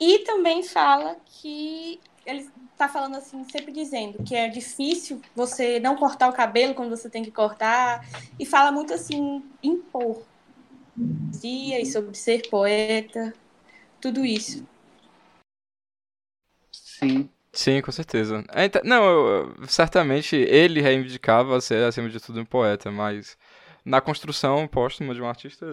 E 0.00 0.18
também 0.24 0.64
fala 0.64 1.18
que 1.24 2.00
ele 2.26 2.50
está 2.72 2.88
falando 2.88 3.16
assim, 3.16 3.44
sempre 3.48 3.70
dizendo 3.70 4.24
que 4.24 4.34
é 4.34 4.48
difícil 4.48 5.22
você 5.32 5.78
não 5.78 5.94
cortar 5.94 6.28
o 6.28 6.32
cabelo 6.32 6.74
quando 6.74 6.90
você 6.90 7.08
tem 7.08 7.22
que 7.22 7.30
cortar, 7.30 8.04
e 8.40 8.44
fala 8.44 8.72
muito 8.72 8.92
assim, 8.92 9.40
impor 9.62 10.24
dia 11.40 11.80
e 11.80 11.86
sobre 11.86 12.16
ser 12.16 12.48
poeta, 12.50 13.32
tudo 14.00 14.24
isso. 14.24 14.66
Sim. 16.72 17.30
Sim, 17.52 17.80
com 17.80 17.90
certeza. 17.90 18.44
É, 18.50 18.70
não, 18.84 19.04
eu, 19.04 19.66
certamente 19.66 20.36
ele 20.36 20.80
reivindicava 20.80 21.60
ser, 21.60 21.84
acima 21.84 22.08
de 22.08 22.20
tudo, 22.20 22.40
um 22.40 22.44
poeta, 22.44 22.90
mas 22.90 23.36
na 23.84 24.00
construção 24.00 24.68
póstuma 24.68 25.14
de 25.14 25.22
um 25.22 25.26
artista, 25.26 25.66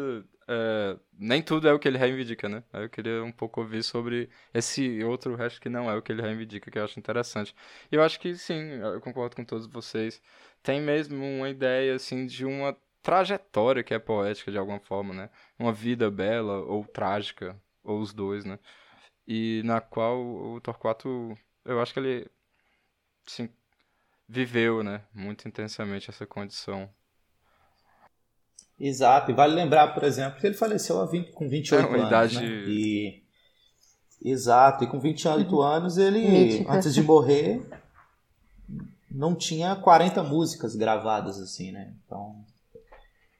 é, 0.47 0.97
nem 1.19 1.41
tudo 1.41 1.67
é 1.67 1.73
o 1.73 1.79
que 1.79 1.87
ele 1.87 1.97
reivindica, 1.97 2.47
né? 2.47 2.63
Eu 2.73 2.89
queria 2.89 3.23
um 3.23 3.31
pouco 3.31 3.61
ouvir 3.61 3.83
sobre 3.83 4.29
esse 4.53 5.03
outro 5.03 5.35
resto 5.35 5.59
que 5.61 5.69
não 5.69 5.89
é 5.91 5.95
o 5.95 6.01
que 6.01 6.11
ele 6.11 6.21
reivindica, 6.21 6.71
que 6.71 6.79
eu 6.79 6.83
acho 6.85 6.97
interessante. 6.99 7.53
E 7.91 7.95
eu 7.95 8.01
acho 8.03 8.19
que 8.19 8.33
sim, 8.35 8.55
eu 8.81 9.01
concordo 9.01 9.35
com 9.35 9.43
todos 9.45 9.67
vocês. 9.67 10.21
Tem 10.63 10.81
mesmo 10.81 11.23
uma 11.23 11.49
ideia, 11.49 11.95
assim, 11.95 12.25
de 12.25 12.45
uma 12.45 12.75
trajetória 13.03 13.83
que 13.83 13.93
é 13.93 13.99
poética 13.99 14.51
de 14.51 14.57
alguma 14.57 14.79
forma, 14.79 15.13
né? 15.13 15.29
Uma 15.59 15.73
vida 15.73 16.09
bela 16.09 16.59
ou 16.61 16.85
trágica, 16.85 17.55
ou 17.83 17.99
os 17.99 18.13
dois, 18.13 18.45
né? 18.45 18.57
E 19.27 19.61
na 19.65 19.81
qual 19.81 20.19
o 20.23 20.61
Torquato, 20.61 21.35
eu 21.65 21.81
acho 21.81 21.93
que 21.93 21.99
ele, 21.99 22.31
sim, 23.27 23.49
viveu, 24.27 24.83
né? 24.83 25.01
Muito 25.13 25.47
intensamente 25.47 26.09
essa 26.09 26.25
condição. 26.25 26.89
Exato, 28.79 29.31
e 29.31 29.33
vale 29.33 29.55
lembrar, 29.55 29.93
por 29.93 30.03
exemplo, 30.03 30.39
que 30.39 30.45
ele 30.45 30.55
faleceu 30.55 31.05
20, 31.07 31.31
com 31.31 31.47
28 31.47 31.85
é, 31.85 31.89
anos. 31.89 32.07
Idade... 32.07 32.39
Né? 32.41 32.45
E... 32.67 33.25
Exato, 34.23 34.83
e 34.83 34.87
com 34.87 34.99
28 34.99 35.53
uhum. 35.55 35.61
anos 35.61 35.97
ele, 35.97 36.27
Mítica. 36.27 36.73
antes 36.73 36.93
de 36.93 37.03
morrer, 37.03 37.61
não 39.11 39.35
tinha 39.35 39.75
40 39.75 40.23
músicas 40.23 40.75
gravadas 40.75 41.39
assim, 41.39 41.71
né? 41.71 41.93
Então, 42.03 42.43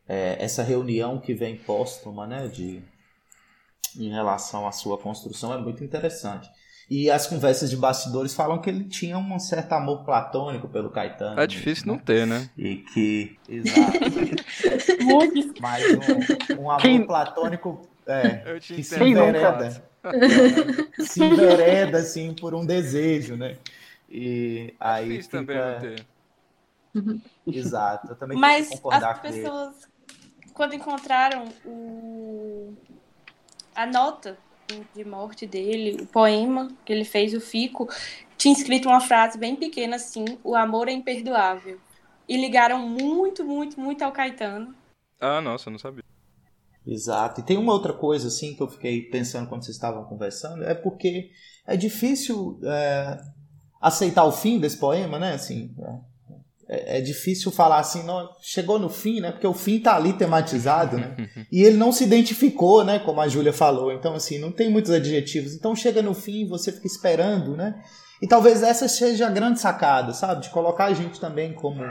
é, 0.08 0.38
essa 0.40 0.62
reunião 0.64 1.20
que 1.20 1.34
vem 1.34 1.58
póstuma, 1.58 2.28
né, 2.28 2.48
de, 2.48 2.84
em 3.98 4.10
relação 4.10 4.68
à 4.68 4.72
sua 4.72 4.98
construção 4.98 5.54
é 5.54 5.58
muito 5.58 5.84
interessante. 5.84 6.50
E 6.90 7.10
as 7.10 7.26
conversas 7.26 7.70
de 7.70 7.78
bastidores 7.78 8.34
falam 8.34 8.60
que 8.62 8.70
ele 8.70 8.84
tinha 8.84 9.18
um 9.18 9.40
certo 9.40 9.74
amor 9.74 10.04
platônico 10.04 10.68
pelo 10.68 10.92
Caetano. 10.92 11.40
É 11.40 11.48
difícil 11.48 11.88
né? 11.88 11.94
não 11.94 12.00
ter, 12.00 12.28
né? 12.28 12.50
E 12.56 12.76
que. 12.78 13.40
Exato. 13.50 14.00
Mas 15.60 15.84
um, 15.84 16.62
um 16.62 16.70
amor 16.70 16.82
Quem... 16.82 17.06
platônico 17.06 17.88
é, 18.06 18.60
que 18.60 18.84
se 18.84 19.04
envereda. 19.04 19.84
se 21.00 21.24
envereda, 21.24 21.98
assim, 21.98 22.34
por 22.34 22.54
um 22.54 22.64
desejo, 22.64 23.36
né? 23.36 23.58
E 24.08 24.72
é 24.72 24.76
aí. 24.80 25.10
Difícil 25.10 25.32
fica... 25.32 25.54
também 25.54 25.58
não 25.58 25.80
ter. 25.80 26.06
Exato, 27.48 28.12
eu 28.12 28.16
também 28.16 28.38
Mas 28.38 28.70
concordar 28.70 29.12
as 29.12 29.20
pessoas, 29.20 29.76
quando 30.54 30.76
encontraram 30.76 31.46
o... 31.66 32.74
a 33.76 33.86
nota 33.86 34.38
de 34.96 35.06
morte 35.06 35.46
dele, 35.46 36.02
o 36.02 36.08
poema 36.08 36.70
que 36.84 36.92
ele 36.92 37.06
fez, 37.06 37.34
o 37.34 37.42
Fico, 37.42 37.88
tinha 38.38 38.54
escrito 38.54 38.88
uma 38.88 39.00
frase 39.00 39.38
bem 39.38 39.56
pequena 39.56 39.96
assim: 39.96 40.26
o 40.44 40.56
amor 40.56 40.88
é 40.88 40.92
imperdoável. 40.92 41.80
E 42.28 42.38
ligaram 42.38 42.80
muito, 42.88 43.46
muito, 43.46 43.80
muito 43.80 44.04
ao 44.04 44.12
Caetano. 44.12 44.74
Ah, 45.20 45.40
nossa, 45.42 45.70
eu 45.70 45.72
não 45.72 45.80
sabia. 45.80 46.04
Exato. 46.86 47.42
E 47.42 47.44
tem 47.44 47.58
uma 47.58 47.74
outra 47.74 47.94
coisa 47.94 48.28
assim 48.28 48.56
que 48.56 48.62
eu 48.62 48.68
fiquei 48.68 49.04
pensando 49.04 49.48
quando 49.48 49.64
vocês 49.64 49.76
estavam 49.76 50.06
conversando, 50.06 50.64
é 50.64 50.74
porque 50.74 51.32
é 51.66 51.78
difícil 51.78 52.60
é, 52.64 53.20
aceitar 53.80 54.24
o 54.26 54.32
fim 54.32 54.60
desse 54.60 54.78
poema, 54.78 55.20
né? 55.20 55.34
Assim, 55.34 55.74
é 55.80 56.15
é, 56.68 56.98
é, 56.98 57.02
difícil 57.02 57.52
falar 57.52 57.80
assim, 57.80 58.04
não, 58.04 58.30
chegou 58.42 58.80
no 58.80 58.90
fim, 58.90 59.20
né? 59.20 59.32
Porque 59.32 59.46
o 59.46 59.54
fim 59.54 59.80
tá 59.80 59.96
ali 59.96 60.14
tematizado, 60.14 60.98
né? 60.98 61.16
E 61.52 61.64
ele 61.64 61.78
não 61.78 61.92
se 61.92 62.04
identificou, 62.04 62.84
né? 62.84 63.00
Como 63.00 63.22
a 63.22 63.28
Júlia 63.28 63.54
falou. 63.54 63.92
Então, 63.92 64.16
assim, 64.16 64.40
não 64.40 64.52
tem 64.52 64.70
muitos 64.70 64.92
adjetivos. 64.92 65.54
Então 65.54 65.76
chega 65.76 66.02
no 66.02 66.14
fim 66.14 66.48
você 66.48 66.72
fica 66.72 66.88
esperando, 66.88 67.56
né? 67.56 67.82
E 68.22 68.28
talvez 68.28 68.64
essa 68.64 68.88
seja 68.88 69.28
a 69.28 69.32
grande 69.32 69.60
sacada, 69.60 70.14
sabe? 70.14 70.42
De 70.42 70.50
colocar 70.50 70.86
a 70.86 70.94
gente 70.94 71.20
também 71.20 71.54
como, 71.54 71.84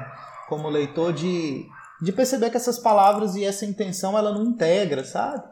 como 0.49 0.69
leitor, 0.69 1.13
de, 1.13 1.65
de 2.03 2.13
perceber 2.13 2.51
que 2.51 2.57
essas 2.57 2.79
palavras 2.79 3.37
e 3.37 3.45
essa 3.45 3.65
intenção 3.65 4.19
ela 4.19 4.33
não 4.33 4.45
integra, 4.45 5.05
sabe? 5.05 5.45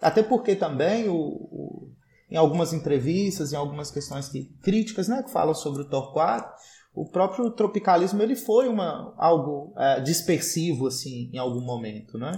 Até 0.00 0.22
porque 0.22 0.54
também 0.54 1.08
o, 1.08 1.14
o 1.14 1.90
em 2.30 2.36
algumas 2.36 2.72
entrevistas, 2.72 3.52
em 3.52 3.56
algumas 3.56 3.90
questões 3.90 4.28
que, 4.28 4.44
críticas 4.62 5.08
né, 5.08 5.22
que 5.22 5.32
falam 5.32 5.52
sobre 5.52 5.82
o 5.82 5.88
Torquato, 5.88 6.54
o 6.94 7.08
próprio 7.08 7.50
tropicalismo 7.50 8.22
ele 8.22 8.34
foi 8.34 8.68
uma, 8.68 9.14
algo 9.16 9.72
é, 9.76 10.00
dispersivo 10.00 10.86
assim 10.86 11.30
em 11.32 11.38
algum 11.38 11.60
momento. 11.60 12.18
Né? 12.18 12.32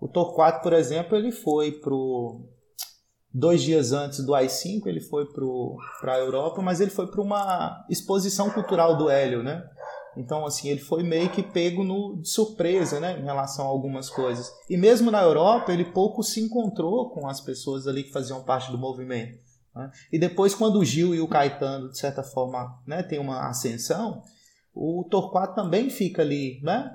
O 0.00 0.08
Torquato, 0.08 0.62
por 0.62 0.72
exemplo, 0.72 1.16
ele 1.16 1.30
foi 1.30 1.72
para 1.72 1.94
dois 3.32 3.62
dias 3.62 3.92
antes 3.92 4.24
do 4.24 4.34
AI-5, 4.34 4.86
ele 4.86 5.00
foi 5.00 5.24
para 6.00 6.14
a 6.14 6.18
Europa, 6.18 6.60
mas 6.60 6.80
ele 6.80 6.90
foi 6.90 7.06
para 7.06 7.20
uma 7.20 7.84
exposição 7.88 8.50
cultural 8.50 8.96
do 8.96 9.08
Hélio, 9.08 9.42
né? 9.42 9.62
Então, 10.16 10.44
assim, 10.44 10.68
ele 10.68 10.80
foi 10.80 11.02
meio 11.02 11.30
que 11.30 11.42
pego 11.42 11.82
no, 11.82 12.20
de 12.20 12.28
surpresa, 12.28 13.00
né, 13.00 13.18
em 13.18 13.24
relação 13.24 13.64
a 13.64 13.68
algumas 13.68 14.10
coisas. 14.10 14.52
E 14.68 14.76
mesmo 14.76 15.10
na 15.10 15.22
Europa, 15.22 15.72
ele 15.72 15.86
pouco 15.86 16.22
se 16.22 16.40
encontrou 16.40 17.10
com 17.10 17.26
as 17.26 17.40
pessoas 17.40 17.86
ali 17.86 18.04
que 18.04 18.12
faziam 18.12 18.44
parte 18.44 18.70
do 18.70 18.76
movimento. 18.76 19.38
Né? 19.74 19.90
E 20.12 20.18
depois, 20.18 20.54
quando 20.54 20.78
o 20.78 20.84
Gil 20.84 21.14
e 21.14 21.20
o 21.20 21.28
Caetano, 21.28 21.90
de 21.90 21.98
certa 21.98 22.22
forma, 22.22 22.80
né, 22.86 23.02
tem 23.02 23.18
uma 23.18 23.48
ascensão, 23.48 24.22
o 24.74 25.06
Torquato 25.10 25.54
também 25.54 25.90
fica 25.90 26.22
ali, 26.22 26.60
né, 26.62 26.90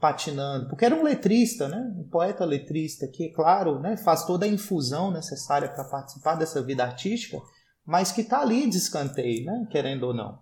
patinando, 0.00 0.68
porque 0.68 0.84
era 0.84 0.94
um 0.94 1.02
letrista, 1.02 1.68
né, 1.68 1.92
um 1.96 2.08
poeta 2.08 2.44
letrista 2.44 3.06
que, 3.08 3.30
claro, 3.30 3.80
né, 3.80 3.96
faz 3.96 4.24
toda 4.24 4.44
a 4.44 4.48
infusão 4.48 5.10
necessária 5.10 5.68
para 5.68 5.84
participar 5.84 6.34
dessa 6.34 6.62
vida 6.62 6.84
artística, 6.84 7.38
mas 7.86 8.12
que 8.12 8.22
está 8.22 8.40
ali 8.40 8.68
de 8.68 8.76
escanteio, 8.76 9.44
né, 9.44 9.66
querendo 9.70 10.04
ou 10.04 10.14
não. 10.14 10.38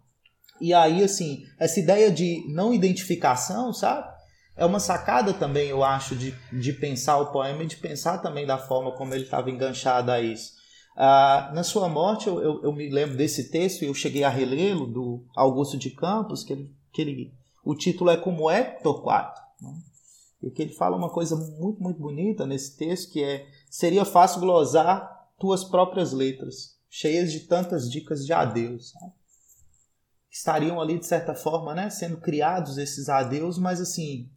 E 0.60 0.72
aí, 0.72 1.02
assim, 1.02 1.44
essa 1.58 1.80
ideia 1.80 2.10
de 2.10 2.44
não 2.48 2.72
identificação, 2.72 3.72
sabe? 3.72 4.12
É 4.56 4.64
uma 4.64 4.78
sacada 4.78 5.32
também, 5.32 5.68
eu 5.68 5.82
acho, 5.82 6.14
de, 6.14 6.32
de 6.52 6.72
pensar 6.72 7.18
o 7.18 7.32
poema 7.32 7.64
e 7.64 7.66
de 7.66 7.76
pensar 7.76 8.18
também 8.18 8.46
da 8.46 8.58
forma 8.58 8.92
como 8.92 9.14
ele 9.14 9.24
estava 9.24 9.50
enganchado 9.50 10.10
a 10.10 10.20
isso. 10.20 10.62
Ah, 10.96 11.50
na 11.55 11.62
sua 11.62 11.88
morte, 11.88 12.28
eu, 12.28 12.40
eu, 12.40 12.62
eu, 12.64 12.72
me 12.72 12.88
lembro 12.90 13.16
desse 13.16 13.50
texto 13.50 13.83
e 13.83 13.87
eu 13.87 13.94
cheguei 13.94 14.24
a 14.24 14.28
relê-lo, 14.28 14.87
do 14.87 15.24
Augusto 15.35 15.78
de 15.78 15.90
Campos, 15.90 16.44
que 16.44 16.52
ele, 16.52 16.74
que 16.92 17.02
ele, 17.02 17.35
o 17.64 17.74
título 17.74 18.11
é 18.11 18.16
Como 18.16 18.50
é 18.50 18.62
Torquato. 18.62 19.40
Né? 19.61 19.74
E 20.42 20.50
que 20.50 20.62
ele 20.62 20.72
fala 20.72 20.96
uma 20.96 21.11
coisa 21.11 21.37
muito, 21.37 21.83
muito 21.83 22.00
bonita 22.00 22.46
nesse 22.46 22.76
texto, 22.76 23.12
que 23.12 23.22
é 23.22 23.46
Seria 23.70 24.05
fácil 24.05 24.40
glosar 24.40 25.31
tuas 25.38 25.64
próprias 25.64 26.12
letras, 26.12 26.76
cheias 26.90 27.33
de 27.33 27.40
tantas 27.40 27.90
dicas 27.90 28.26
de 28.26 28.33
adeus. 28.33 28.90
Sabe? 28.90 29.12
estariam 30.33 30.81
ali 30.81 30.98
de 30.98 31.07
certa 31.07 31.35
forma, 31.35 31.74
né, 31.74 31.90
sendo 31.90 32.16
criados 32.16 32.78
esses 32.78 33.11
adeus, 33.11 33.59
mas 33.59 33.81
assim, 33.81 34.31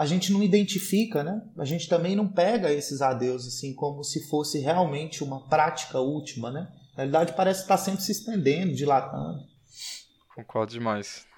a 0.00 0.06
gente 0.06 0.32
não 0.32 0.42
identifica, 0.42 1.22
né? 1.22 1.42
A 1.58 1.64
gente 1.66 1.86
também 1.86 2.16
não 2.16 2.26
pega 2.26 2.72
esses 2.72 3.02
adeus 3.02 3.46
assim 3.46 3.74
como 3.74 4.02
se 4.02 4.26
fosse 4.30 4.58
realmente 4.58 5.22
uma 5.22 5.46
prática 5.46 6.00
última, 6.00 6.50
né? 6.50 6.72
Na 6.92 7.02
realidade 7.02 7.34
parece 7.36 7.60
estar 7.60 7.76
sempre 7.76 8.00
se 8.00 8.12
estendendo, 8.12 8.74
dilatando. 8.74 9.40
Concordo 10.34 10.72
demais. 10.72 11.28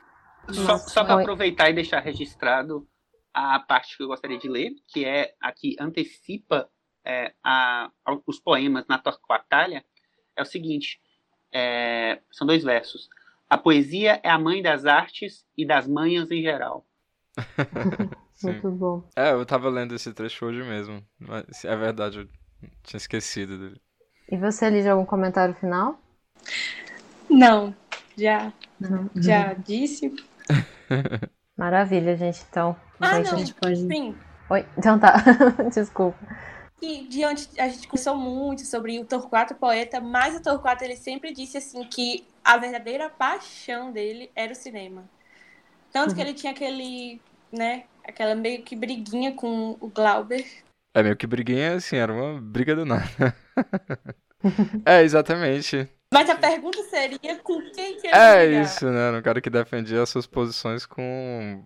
Só, 0.53 0.79
só 0.79 1.03
para 1.03 1.22
aproveitar 1.22 1.70
e 1.70 1.75
deixar 1.75 1.98
registrado 1.98 2.87
a 3.35 3.59
parte 3.59 3.96
que 3.96 4.05
eu 4.05 4.07
gostaria 4.07 4.38
de 4.38 4.48
ler, 4.48 4.70
que 4.87 5.05
é 5.05 5.35
a 5.40 5.51
que 5.51 5.75
antecipa 5.81 6.70
é, 7.05 7.35
a, 7.42 7.90
os 8.25 8.38
poemas 8.38 8.87
na 8.87 8.96
Torquatalha, 8.96 9.85
é 10.37 10.42
o 10.42 10.46
seguinte: 10.46 11.01
é, 11.53 12.22
são 12.31 12.46
dois 12.46 12.62
versos. 12.62 13.09
A 13.51 13.59
poesia 13.59 14.20
é 14.22 14.31
a 14.31 14.38
mãe 14.38 14.62
das 14.62 14.87
artes 14.87 15.44
e 15.59 15.66
das 15.66 15.88
manhas 15.88 16.31
em 16.31 16.42
geral. 16.42 16.87
Muito 18.46 18.70
bom. 18.70 19.02
É, 19.16 19.33
eu 19.33 19.44
tava 19.44 19.68
lendo 19.68 19.94
esse 19.94 20.12
trecho 20.12 20.46
hoje 20.46 20.62
mesmo. 20.62 21.02
Mas 21.18 21.64
é 21.64 21.76
verdade, 21.76 22.20
eu 22.20 22.28
tinha 22.83 22.98
esquecido 22.98 23.59
dele. 23.59 23.81
E 24.31 24.37
você, 24.37 24.70
Lígia, 24.70 24.92
algum 24.92 25.05
comentário 25.05 25.55
final? 25.55 26.00
Não, 27.28 27.74
já. 28.16 28.52
Não. 28.81 29.11
Já 29.14 29.52
disse. 29.52 30.14
Maravilha, 31.57 32.16
gente. 32.16 32.44
Então. 32.50 32.76
Ah, 33.00 33.18
não, 33.18 33.33
a 33.33 33.37
gente 33.37 33.55
pode... 33.55 33.76
sim. 33.76 34.14
Oi, 34.50 34.66
então 34.76 34.98
tá. 34.98 35.16
Desculpa 35.72 36.18
que 36.83 37.07
diante 37.07 37.48
a 37.61 37.68
gente 37.68 37.87
conversou 37.87 38.16
muito 38.16 38.66
sobre 38.66 38.98
o 38.98 39.05
Torquato 39.05 39.55
poeta, 39.55 40.00
mas 40.00 40.35
o 40.35 40.42
Torquato 40.42 40.83
ele 40.83 40.96
sempre 40.96 41.33
disse 41.33 41.57
assim 41.57 41.85
que 41.85 42.26
a 42.42 42.57
verdadeira 42.57 43.09
paixão 43.09 43.92
dele 43.92 44.33
era 44.35 44.50
o 44.50 44.57
cinema. 44.57 45.09
Tanto 45.92 46.11
uhum. 46.11 46.16
que 46.16 46.20
ele 46.20 46.35
tinha 46.35 46.50
aquele, 46.50 47.20
né, 47.52 47.84
aquela 48.06 48.34
meio 48.34 48.62
que 48.62 48.74
briguinha 48.74 49.32
com 49.34 49.76
o 49.80 49.88
Glauber. 49.88 50.44
É 50.94 51.02
meio 51.02 51.16
que 51.16 51.26
briguinha, 51.26 51.74
assim, 51.74 51.96
era 51.96 52.12
uma 52.12 52.40
briga 52.40 52.74
do 52.74 52.84
nada. 52.84 53.34
é, 54.84 55.02
exatamente. 55.02 55.88
Mas 56.12 56.28
a 56.28 56.34
pergunta 56.34 56.82
seria 56.84 57.36
com 57.42 57.60
quem 57.70 57.96
que 57.96 58.06
ele 58.06 58.14
É 58.14 58.46
brigar? 58.46 58.64
isso, 58.64 58.90
né? 58.90 59.10
Um 59.10 59.22
cara 59.22 59.40
que 59.40 59.48
defendia 59.48 60.02
as 60.02 60.10
suas 60.10 60.26
posições 60.26 60.84
com, 60.84 61.64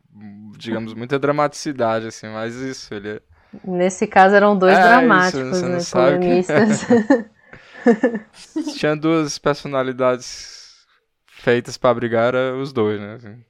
digamos, 0.56 0.94
muita 0.94 1.18
dramaticidade, 1.18 2.06
assim, 2.06 2.28
mas 2.28 2.54
isso, 2.54 2.94
ele 2.94 3.08
é 3.08 3.20
Nesse 3.64 4.06
caso 4.06 4.34
eram 4.34 4.56
dois 4.56 4.76
é, 4.76 4.82
dramáticos, 4.82 5.58
isso, 5.58 5.66
né? 5.66 5.78
Polonistas. 5.90 6.84
Que... 6.84 8.72
Tinha 8.78 8.96
duas 8.96 9.38
personalidades 9.38 10.84
feitas 11.26 11.76
para 11.76 11.94
brigar, 11.94 12.34
era 12.34 12.56
os 12.56 12.72
dois, 12.72 13.00
né? 13.00 13.14
Assim. 13.14 13.44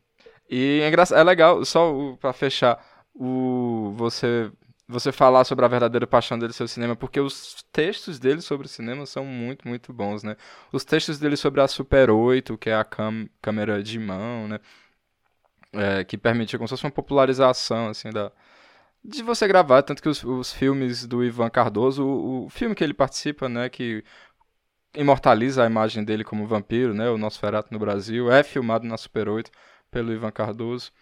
E 0.49 0.81
é, 0.83 1.19
é 1.19 1.23
legal, 1.25 1.65
só 1.65 2.17
para 2.21 2.33
fechar, 2.33 2.79
o, 3.15 3.93
você, 3.97 4.51
você 4.89 5.11
falar 5.13 5.45
sobre 5.45 5.65
a 5.65 5.69
verdadeira 5.69 6.07
paixão 6.07 6.39
dele 6.39 6.53
sobre 6.53 6.71
o 6.71 6.75
cinema, 6.75 6.97
porque 6.97 7.21
os 7.21 7.65
textos 7.73 8.19
dele 8.19 8.41
sobre 8.41 8.67
o 8.67 8.71
cinema 8.71 9.07
são 9.07 9.25
muito, 9.25 9.67
muito 9.67 9.93
bons, 9.93 10.23
né? 10.23 10.37
Os 10.73 10.85
textos 10.85 11.19
dele 11.19 11.37
sobre 11.37 11.61
a 11.61 11.69
Super 11.69 12.11
8, 12.11 12.57
que 12.59 12.71
é 12.71 12.75
a 12.77 12.85
câmera 13.43 13.83
de 13.83 13.99
mão, 13.99 14.49
né? 14.49 14.61
É, 15.73 16.05
que 16.05 16.17
permitia 16.17 16.59
como 16.59 16.69
se 16.69 16.73
fosse 16.73 16.85
uma 16.85 16.91
popularização, 16.91 17.89
assim, 17.89 18.11
da, 18.11 18.33
de 19.07 19.23
você 19.23 19.47
gravar, 19.47 19.83
tanto 19.83 20.03
que 20.03 20.09
os, 20.09 20.23
os 20.25 20.53
filmes 20.53 21.07
do 21.07 21.25
Ivan 21.25 21.51
Cardoso, 21.51 22.05
o, 22.05 22.47
o, 22.47 22.51
filme 22.51 22.75
que 22.75 22.83
ele 22.83 22.95
participa, 22.95 23.49
né, 23.49 23.69
que 23.69 24.03
imortaliza 24.95 25.63
a 25.63 25.67
imagem 25.67 26.05
dele 26.05 26.25
como 26.25 26.47
vampiro, 26.47 26.95
né, 26.95 27.09
o 27.11 27.19
Nosferatu 27.19 27.73
no 27.73 27.79
Brasil, 27.79 28.31
é 28.31 28.43
filmado 28.43 28.87
na 28.87 28.97
Super 28.97 29.29
8 29.29 29.51
pelo 29.91 30.13
Ivan 30.13 30.31
Cardoso 30.31 30.93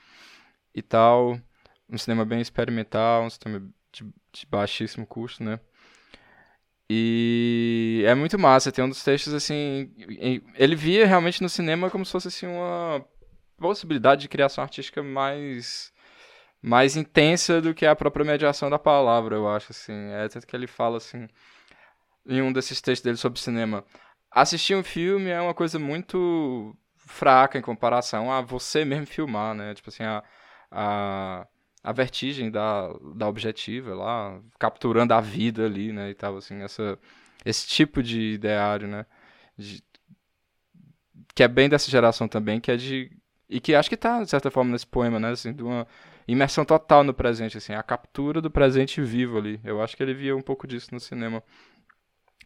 e 0.75 0.83
tal, 0.83 1.39
um 1.89 1.99
cinema 1.99 2.25
bem 2.25 2.41
experimental, 2.41 3.25
um 3.25 3.31
cinema 3.31 3.67
de, 3.93 4.05
de 4.33 4.47
baixíssimo 4.47 5.07
custo, 5.07 5.43
né, 5.43 5.61
e 6.89 8.05
é 8.07 8.15
muito 8.15 8.39
massa, 8.39 8.71
tem 8.71 8.85
um 8.85 8.89
dos 8.89 9.03
textos 9.03 9.33
assim, 9.33 9.91
ele 10.55 10.77
via 10.77 11.07
realmente 11.07 11.43
no 11.43 11.49
cinema 11.49 11.91
como 11.91 12.05
se 12.05 12.13
fosse 12.13 12.29
assim 12.29 12.47
uma 12.47 13.05
possibilidade 13.57 14.23
de 14.23 14.29
criação 14.29 14.63
artística 14.63 15.03
mais 15.03 15.95
mais 16.65 16.97
intensa 16.97 17.61
do 17.61 17.75
que 17.75 17.85
a 17.85 17.95
própria 17.95 18.25
mediação 18.25 18.71
da 18.71 18.79
palavra, 18.79 19.37
eu 19.37 19.47
acho, 19.47 19.67
assim. 19.71 19.93
É 19.93 20.27
tanto 20.29 20.47
que 20.47 20.57
ele 20.57 20.67
fala, 20.67 20.97
assim, 20.97 21.29
em 22.27 22.41
um 22.41 22.51
desses 22.51 22.81
textos 22.81 23.05
dele 23.05 23.19
sobre 23.19 23.39
cinema. 23.39 23.85
Assistir 24.31 24.75
um 24.75 24.83
filme 24.83 25.29
é 25.29 25.39
uma 25.41 25.53
coisa 25.53 25.79
muito 25.79 26.75
fraca 27.07 27.59
em 27.59 27.63
comparação 27.63 28.33
a 28.33 28.41
você 28.41 28.85
mesmo 28.85 29.07
filmar, 29.07 29.55
né? 29.55 29.75
Tipo 29.75 29.91
assim, 29.91 30.03
a, 30.03 30.23
a, 30.71 31.47
a 31.83 31.93
vertigem 31.93 32.51
da, 32.51 32.89
da 33.15 33.29
objetiva 33.29 33.95
lá, 33.95 34.41
capturando 34.59 35.15
a 35.15 35.21
vida 35.21 35.67
ali, 35.67 35.93
né? 35.93 36.11
E 36.11 36.15
tal, 36.15 36.37
assim, 36.37 36.63
essa, 36.63 36.99
esse 37.45 37.67
tipo 37.67 38.03
de 38.03 38.35
ideário, 38.35 38.89
né? 38.89 39.07
De, 39.57 39.83
que 41.35 41.43
é 41.43 41.49
bem 41.49 41.69
dessa 41.69 41.91
geração 41.91 42.29
também, 42.29 42.61
que 42.61 42.71
é 42.71 42.77
de... 42.77 43.11
E 43.49 43.61
que 43.61 43.75
acho 43.75 43.91
que 43.91 43.97
tá, 43.97 44.23
de 44.23 44.31
certa 44.31 44.51
forma, 44.51 44.73
nesse 44.73 44.87
poema, 44.87 45.21
né? 45.21 45.31
Assim, 45.31 45.53
de 45.53 45.63
uma 45.63 45.87
imersão 46.27 46.65
total 46.65 47.05
no 47.05 47.13
presente, 47.13 47.59
assim, 47.59 47.75
a 47.75 47.83
captura 47.83 48.41
do 48.41 48.51
presente 48.51 49.03
vivo 49.03 49.39
ali. 49.39 49.61
Eu 49.65 49.83
acho 49.83 49.97
que 49.97 50.03
ele 50.03 50.15
via 50.15 50.35
um 50.35 50.43
pouco 50.43 50.67
disso 50.67 50.89
no 50.93 51.01
cinema, 51.01 51.43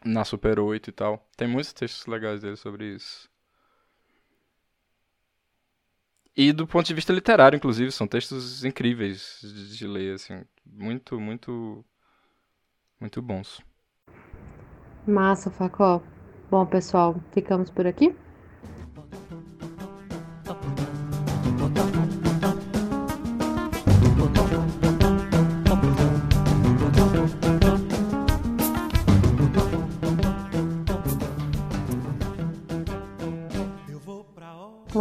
na 0.03 0.25
Super 0.25 0.59
8 0.59 0.89
e 0.89 0.93
tal. 0.93 1.25
Tem 1.37 1.47
muitos 1.47 1.73
textos 1.73 2.05
legais 2.05 2.41
dele 2.41 2.57
sobre 2.57 2.95
isso. 2.95 3.28
E 6.35 6.53
do 6.53 6.65
ponto 6.65 6.85
de 6.85 6.93
vista 6.93 7.11
literário, 7.13 7.57
inclusive, 7.57 7.91
são 7.91 8.07
textos 8.07 8.63
incríveis 8.63 9.39
de, 9.41 9.77
de 9.77 9.87
ler, 9.87 10.15
assim, 10.15 10.43
muito, 10.65 11.19
muito, 11.19 11.85
muito 12.99 13.21
bons. 13.21 13.61
Massa, 15.07 15.49
Facó. 15.49 16.01
Bom, 16.49 16.65
pessoal, 16.65 17.15
ficamos 17.31 17.69
por 17.69 17.85
aqui? 17.85 18.15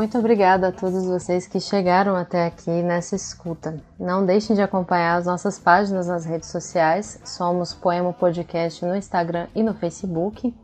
Muito 0.08 0.20
obrigada 0.20 0.68
a 0.68 0.72
todos 0.72 1.04
vocês 1.04 1.46
que 1.46 1.60
chegaram 1.60 2.16
até 2.16 2.46
aqui 2.46 2.70
nessa 2.82 3.14
escuta. 3.14 3.76
Não 4.00 4.24
deixem 4.24 4.56
de 4.56 4.62
acompanhar 4.62 5.16
as 5.16 5.26
nossas 5.26 5.58
páginas 5.58 6.06
nas 6.06 6.24
redes 6.24 6.48
sociais. 6.48 7.20
Somos 7.26 7.74
Poema 7.74 8.10
Podcast 8.14 8.82
no 8.86 8.96
Instagram 8.96 9.48
e 9.54 9.62
no 9.62 9.74
Facebook. 9.74 10.56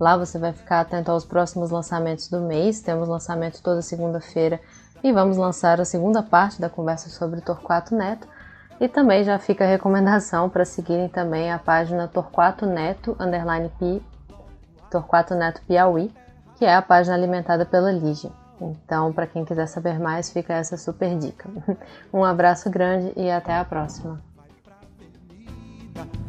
Lá 0.00 0.16
você 0.16 0.36
vai 0.36 0.52
ficar 0.52 0.80
atento 0.80 1.12
aos 1.12 1.24
próximos 1.24 1.70
lançamentos 1.70 2.28
do 2.28 2.40
mês. 2.40 2.80
Temos 2.80 3.08
lançamento 3.08 3.62
toda 3.62 3.82
segunda-feira 3.82 4.60
e 5.00 5.12
vamos 5.12 5.36
lançar 5.36 5.80
a 5.80 5.84
segunda 5.84 6.20
parte 6.20 6.60
da 6.60 6.68
conversa 6.68 7.08
sobre 7.08 7.40
Torquato 7.40 7.94
Neto. 7.94 8.26
E 8.80 8.88
também 8.88 9.22
já 9.22 9.38
fica 9.38 9.62
a 9.62 9.68
recomendação 9.68 10.50
para 10.50 10.64
seguirem 10.64 11.08
também 11.08 11.52
a 11.52 11.58
página 11.60 12.08
Torquato 12.08 12.66
Neto 12.66 13.16
underline 13.20 13.70
Pi, 13.78 14.02
Torquato 14.90 15.36
Neto 15.36 15.62
Piauí, 15.68 16.12
que 16.56 16.64
é 16.64 16.74
a 16.74 16.82
página 16.82 17.14
alimentada 17.14 17.64
pela 17.64 17.92
Lígia. 17.92 18.32
Então, 18.60 19.12
para 19.12 19.26
quem 19.26 19.44
quiser 19.44 19.66
saber 19.66 19.98
mais, 19.98 20.30
fica 20.30 20.54
essa 20.54 20.76
super 20.76 21.16
dica. 21.16 21.48
Um 22.12 22.24
abraço 22.24 22.70
grande 22.70 23.12
e 23.16 23.30
até 23.30 23.56
a 23.56 23.64
próxima. 23.64 24.20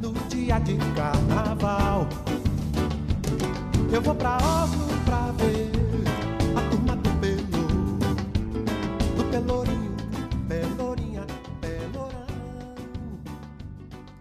No 0.01 0.13
dia 0.29 0.59
de 0.59 0.77
carnaval, 0.95 2.07
eu 3.91 4.01
vou 4.01 4.15
pra 4.15 4.37
Oslo 4.37 4.98